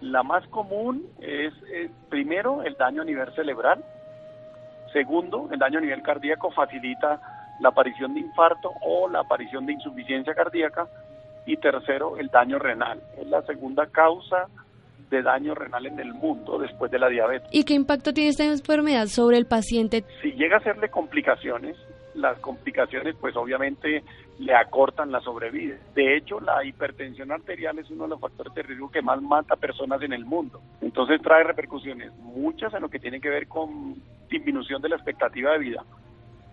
La 0.00 0.22
más 0.22 0.46
común 0.48 1.06
es, 1.20 1.52
eh, 1.72 1.90
primero, 2.08 2.62
el 2.62 2.74
daño 2.76 3.02
a 3.02 3.04
nivel 3.04 3.32
cerebral. 3.34 3.84
Segundo, 4.92 5.48
el 5.52 5.58
daño 5.58 5.78
a 5.78 5.82
nivel 5.82 6.02
cardíaco 6.02 6.50
facilita 6.50 7.20
la 7.60 7.68
aparición 7.68 8.14
de 8.14 8.20
infarto 8.20 8.72
o 8.80 9.08
la 9.08 9.20
aparición 9.20 9.66
de 9.66 9.74
insuficiencia 9.74 10.34
cardíaca. 10.34 10.88
Y 11.46 11.56
tercero, 11.56 12.16
el 12.16 12.28
daño 12.28 12.58
renal. 12.58 13.00
Es 13.18 13.26
la 13.26 13.42
segunda 13.42 13.86
causa 13.86 14.48
de 15.10 15.22
daño 15.22 15.54
renal 15.54 15.86
en 15.86 15.98
el 15.98 16.14
mundo 16.14 16.58
después 16.58 16.90
de 16.90 16.98
la 16.98 17.08
diabetes. 17.08 17.48
¿Y 17.52 17.64
qué 17.64 17.74
impacto 17.74 18.12
tiene 18.12 18.30
esta 18.30 18.44
enfermedad 18.44 19.06
sobre 19.06 19.36
el 19.36 19.46
paciente? 19.46 20.04
Si 20.22 20.32
llega 20.32 20.56
a 20.56 20.60
hacerle 20.60 20.88
complicaciones, 20.88 21.76
las 22.14 22.38
complicaciones 22.38 23.14
pues 23.20 23.36
obviamente 23.36 24.02
le 24.38 24.54
acortan 24.54 25.12
la 25.12 25.20
sobrevida. 25.20 25.76
De 25.94 26.16
hecho, 26.16 26.40
la 26.40 26.64
hipertensión 26.64 27.30
arterial 27.30 27.78
es 27.78 27.90
uno 27.90 28.04
de 28.04 28.10
los 28.10 28.20
factores 28.20 28.54
de 28.54 28.62
riesgo 28.62 28.90
que 28.90 29.02
más 29.02 29.20
mata 29.20 29.56
personas 29.56 30.00
en 30.02 30.12
el 30.12 30.24
mundo. 30.24 30.60
Entonces 30.80 31.20
trae 31.22 31.44
repercusiones, 31.44 32.12
muchas 32.14 32.72
en 32.74 32.82
lo 32.82 32.88
que 32.88 32.98
tiene 32.98 33.20
que 33.20 33.28
ver 33.28 33.46
con 33.46 33.96
disminución 34.30 34.80
de 34.80 34.88
la 34.88 34.96
expectativa 34.96 35.52
de 35.52 35.58
vida. 35.58 35.84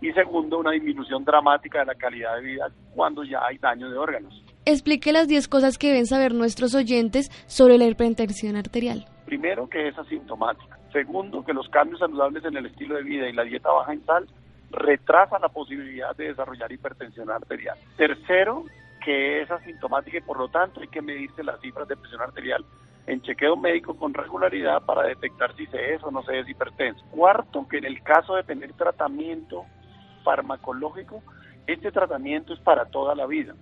Y 0.01 0.11
segundo, 0.11 0.59
una 0.59 0.71
disminución 0.71 1.23
dramática 1.23 1.79
de 1.79 1.85
la 1.85 1.95
calidad 1.95 2.35
de 2.35 2.41
vida 2.41 2.67
cuando 2.93 3.23
ya 3.23 3.39
hay 3.45 3.57
daño 3.57 3.89
de 3.89 3.97
órganos. 3.97 4.43
Explique 4.65 5.11
las 5.11 5.27
10 5.27 5.47
cosas 5.47 5.77
que 5.77 5.87
deben 5.87 6.05
saber 6.05 6.33
nuestros 6.33 6.75
oyentes 6.75 7.29
sobre 7.47 7.77
la 7.77 7.85
hipertensión 7.85 8.57
arterial. 8.57 9.05
Primero, 9.25 9.67
que 9.67 9.87
es 9.87 9.97
asintomática. 9.97 10.77
Segundo, 10.91 11.43
que 11.43 11.53
los 11.53 11.67
cambios 11.69 11.99
saludables 11.99 12.43
en 12.45 12.57
el 12.57 12.65
estilo 12.65 12.95
de 12.95 13.03
vida 13.03 13.29
y 13.29 13.33
la 13.33 13.43
dieta 13.43 13.71
baja 13.71 13.93
en 13.93 14.05
sal 14.05 14.27
retrasa 14.71 15.39
la 15.39 15.49
posibilidad 15.49 16.15
de 16.15 16.29
desarrollar 16.29 16.71
hipertensión 16.71 17.29
arterial. 17.29 17.77
Tercero, 17.95 18.65
que 19.03 19.41
es 19.41 19.51
asintomática 19.51 20.17
y 20.17 20.21
por 20.21 20.37
lo 20.37 20.49
tanto 20.49 20.81
hay 20.81 20.87
que 20.87 21.01
medirse 21.01 21.43
las 21.43 21.59
cifras 21.61 21.87
de 21.87 21.95
presión 21.95 22.21
arterial 22.21 22.65
en 23.05 23.21
chequeo 23.21 23.55
médico 23.55 23.95
con 23.95 24.13
regularidad 24.13 24.81
para 24.83 25.03
detectar 25.03 25.55
si 25.55 25.65
se 25.67 25.93
es 25.93 26.03
o 26.03 26.11
no 26.11 26.23
se 26.23 26.39
es 26.39 26.49
hipertenso. 26.49 27.03
Cuarto, 27.09 27.65
que 27.67 27.77
en 27.77 27.85
el 27.85 28.03
caso 28.03 28.35
de 28.35 28.43
tener 28.43 28.73
tratamiento 28.73 29.65
farmacológico, 30.23 31.23
este 31.65 31.91
tratamiento 31.91 32.53
es 32.53 32.59
para 32.59 32.85
toda 32.85 33.15
la 33.15 33.25
vida. 33.25 33.55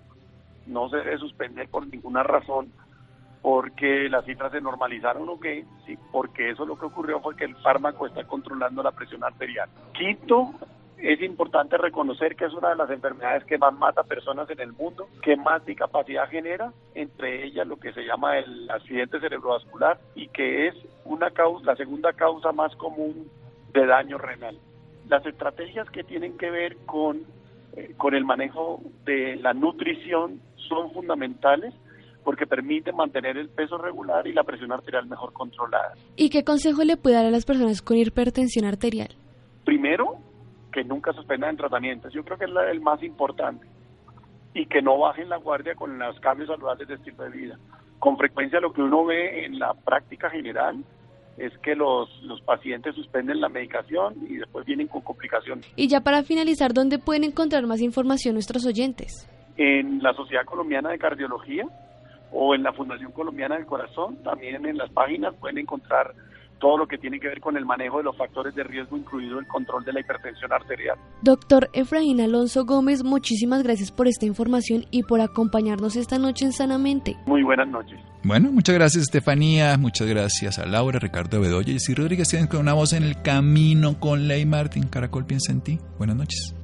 No 0.66 0.88
se 0.88 0.96
debe 0.96 1.18
suspender 1.18 1.68
por 1.68 1.86
ninguna 1.86 2.24
razón 2.24 2.72
porque 3.40 4.08
las 4.08 4.24
cifras 4.24 4.50
se 4.50 4.60
normalizaron 4.60 5.28
o 5.28 5.38
qué, 5.38 5.64
sí, 5.86 5.96
porque 6.10 6.50
eso 6.50 6.66
lo 6.66 6.76
que 6.76 6.86
ocurrió 6.86 7.20
fue 7.20 7.36
que 7.36 7.44
el 7.44 7.54
fármaco 7.58 8.08
está 8.08 8.24
controlando 8.24 8.82
la 8.82 8.90
presión 8.90 9.22
arterial. 9.22 9.68
Quinto, 9.92 10.52
es 10.98 11.20
importante 11.22 11.76
reconocer 11.76 12.36
que 12.36 12.46
es 12.46 12.52
una 12.54 12.70
de 12.70 12.76
las 12.76 12.90
enfermedades 12.90 13.44
que 13.44 13.58
más 13.58 13.74
mata 13.74 14.02
personas 14.02 14.48
en 14.50 14.60
el 14.60 14.72
mundo, 14.72 15.08
que 15.22 15.36
más 15.36 15.64
discapacidad 15.66 16.28
genera, 16.28 16.72
entre 16.94 17.44
ellas 17.44 17.66
lo 17.66 17.76
que 17.76 17.92
se 17.92 18.02
llama 18.02 18.38
el 18.38 18.70
accidente 18.70 19.20
cerebrovascular 19.20 19.98
y 20.14 20.28
que 20.28 20.68
es 20.68 20.74
una 21.04 21.30
causa, 21.30 21.66
la 21.66 21.76
segunda 21.76 22.12
causa 22.12 22.52
más 22.52 22.74
común 22.76 23.28
de 23.72 23.86
daño 23.86 24.18
renal. 24.18 24.58
Las 25.08 25.24
estrategias 25.26 25.88
que 25.90 26.02
tienen 26.02 26.36
que 26.38 26.50
ver 26.50 26.76
con, 26.86 27.22
eh, 27.76 27.94
con 27.96 28.14
el 28.14 28.24
manejo 28.24 28.80
de 29.04 29.36
la 29.36 29.52
nutrición 29.52 30.40
son 30.68 30.92
fundamentales 30.92 31.74
porque 32.24 32.46
permiten 32.46 32.96
mantener 32.96 33.36
el 33.36 33.48
peso 33.48 33.78
regular 33.78 34.26
y 34.26 34.32
la 34.32 34.42
presión 34.42 34.72
arterial 34.72 35.06
mejor 35.06 35.32
controlada. 35.32 35.92
¿Y 36.16 36.30
qué 36.30 36.42
consejo 36.42 36.82
le 36.82 36.96
puede 36.96 37.14
dar 37.14 37.26
a 37.26 37.30
las 37.30 37.44
personas 37.44 37.82
con 37.82 37.98
hipertensión 37.98 38.64
arterial? 38.64 39.14
Primero, 39.64 40.18
que 40.76 40.84
nunca 40.84 41.14
suspendan 41.14 41.56
tratamientos. 41.56 42.12
Yo 42.12 42.22
creo 42.22 42.36
que 42.36 42.44
es 42.44 42.50
el 42.70 42.82
más 42.82 43.02
importante. 43.02 43.66
Y 44.52 44.66
que 44.66 44.82
no 44.82 44.98
bajen 44.98 45.30
la 45.30 45.38
guardia 45.38 45.74
con 45.74 45.98
los 45.98 46.20
cambios 46.20 46.50
saludables 46.50 46.86
de 46.86 46.94
estilo 46.96 47.24
de 47.24 47.30
vida. 47.30 47.58
Con 47.98 48.18
frecuencia 48.18 48.60
lo 48.60 48.74
que 48.74 48.82
uno 48.82 49.06
ve 49.06 49.46
en 49.46 49.58
la 49.58 49.72
práctica 49.72 50.28
general 50.28 50.84
es 51.38 51.56
que 51.62 51.74
los, 51.74 52.10
los 52.24 52.42
pacientes 52.42 52.94
suspenden 52.94 53.40
la 53.40 53.48
medicación 53.48 54.16
y 54.28 54.36
después 54.36 54.66
vienen 54.66 54.88
con 54.88 55.00
complicaciones. 55.00 55.66
Y 55.76 55.88
ya 55.88 56.02
para 56.02 56.22
finalizar, 56.22 56.74
¿dónde 56.74 56.98
pueden 56.98 57.24
encontrar 57.24 57.66
más 57.66 57.80
información 57.80 58.34
nuestros 58.34 58.66
oyentes? 58.66 59.26
En 59.56 60.02
la 60.02 60.12
Sociedad 60.12 60.44
Colombiana 60.44 60.90
de 60.90 60.98
Cardiología 60.98 61.64
o 62.32 62.54
en 62.54 62.62
la 62.62 62.74
Fundación 62.74 63.12
Colombiana 63.12 63.56
del 63.56 63.64
Corazón, 63.64 64.22
también 64.22 64.66
en 64.66 64.76
las 64.76 64.90
páginas 64.90 65.34
pueden 65.36 65.56
encontrar 65.56 66.12
todo 66.58 66.78
lo 66.78 66.86
que 66.86 66.98
tiene 66.98 67.20
que 67.20 67.28
ver 67.28 67.40
con 67.40 67.56
el 67.56 67.64
manejo 67.64 67.98
de 67.98 68.04
los 68.04 68.16
factores 68.16 68.54
de 68.54 68.64
riesgo, 68.64 68.96
incluido 68.96 69.38
el 69.38 69.46
control 69.46 69.84
de 69.84 69.92
la 69.92 70.00
hipertensión 70.00 70.52
arterial. 70.52 70.98
Doctor 71.22 71.68
Efraín 71.72 72.20
Alonso 72.20 72.64
Gómez, 72.64 73.04
muchísimas 73.04 73.62
gracias 73.62 73.92
por 73.92 74.08
esta 74.08 74.26
información 74.26 74.84
y 74.90 75.02
por 75.02 75.20
acompañarnos 75.20 75.96
esta 75.96 76.18
noche 76.18 76.46
en 76.46 76.52
Sanamente. 76.52 77.16
Muy 77.26 77.42
buenas 77.42 77.68
noches. 77.68 77.98
Bueno, 78.22 78.50
muchas 78.50 78.74
gracias 78.74 79.04
Estefanía, 79.04 79.76
muchas 79.78 80.08
gracias 80.08 80.58
a 80.58 80.66
Laura, 80.66 80.98
Ricardo 80.98 81.40
Bedoya 81.40 81.72
y 81.72 81.94
Rodríguez 81.94 82.28
tienen 82.28 82.48
con 82.48 82.60
una 82.60 82.72
voz 82.72 82.92
en 82.92 83.04
el 83.04 83.22
camino 83.22 84.00
con 84.00 84.26
Ley 84.26 84.46
Martín. 84.46 84.88
Caracol 84.88 85.26
piensa 85.26 85.52
en 85.52 85.60
ti. 85.60 85.78
Buenas 85.98 86.16
noches. 86.16 86.55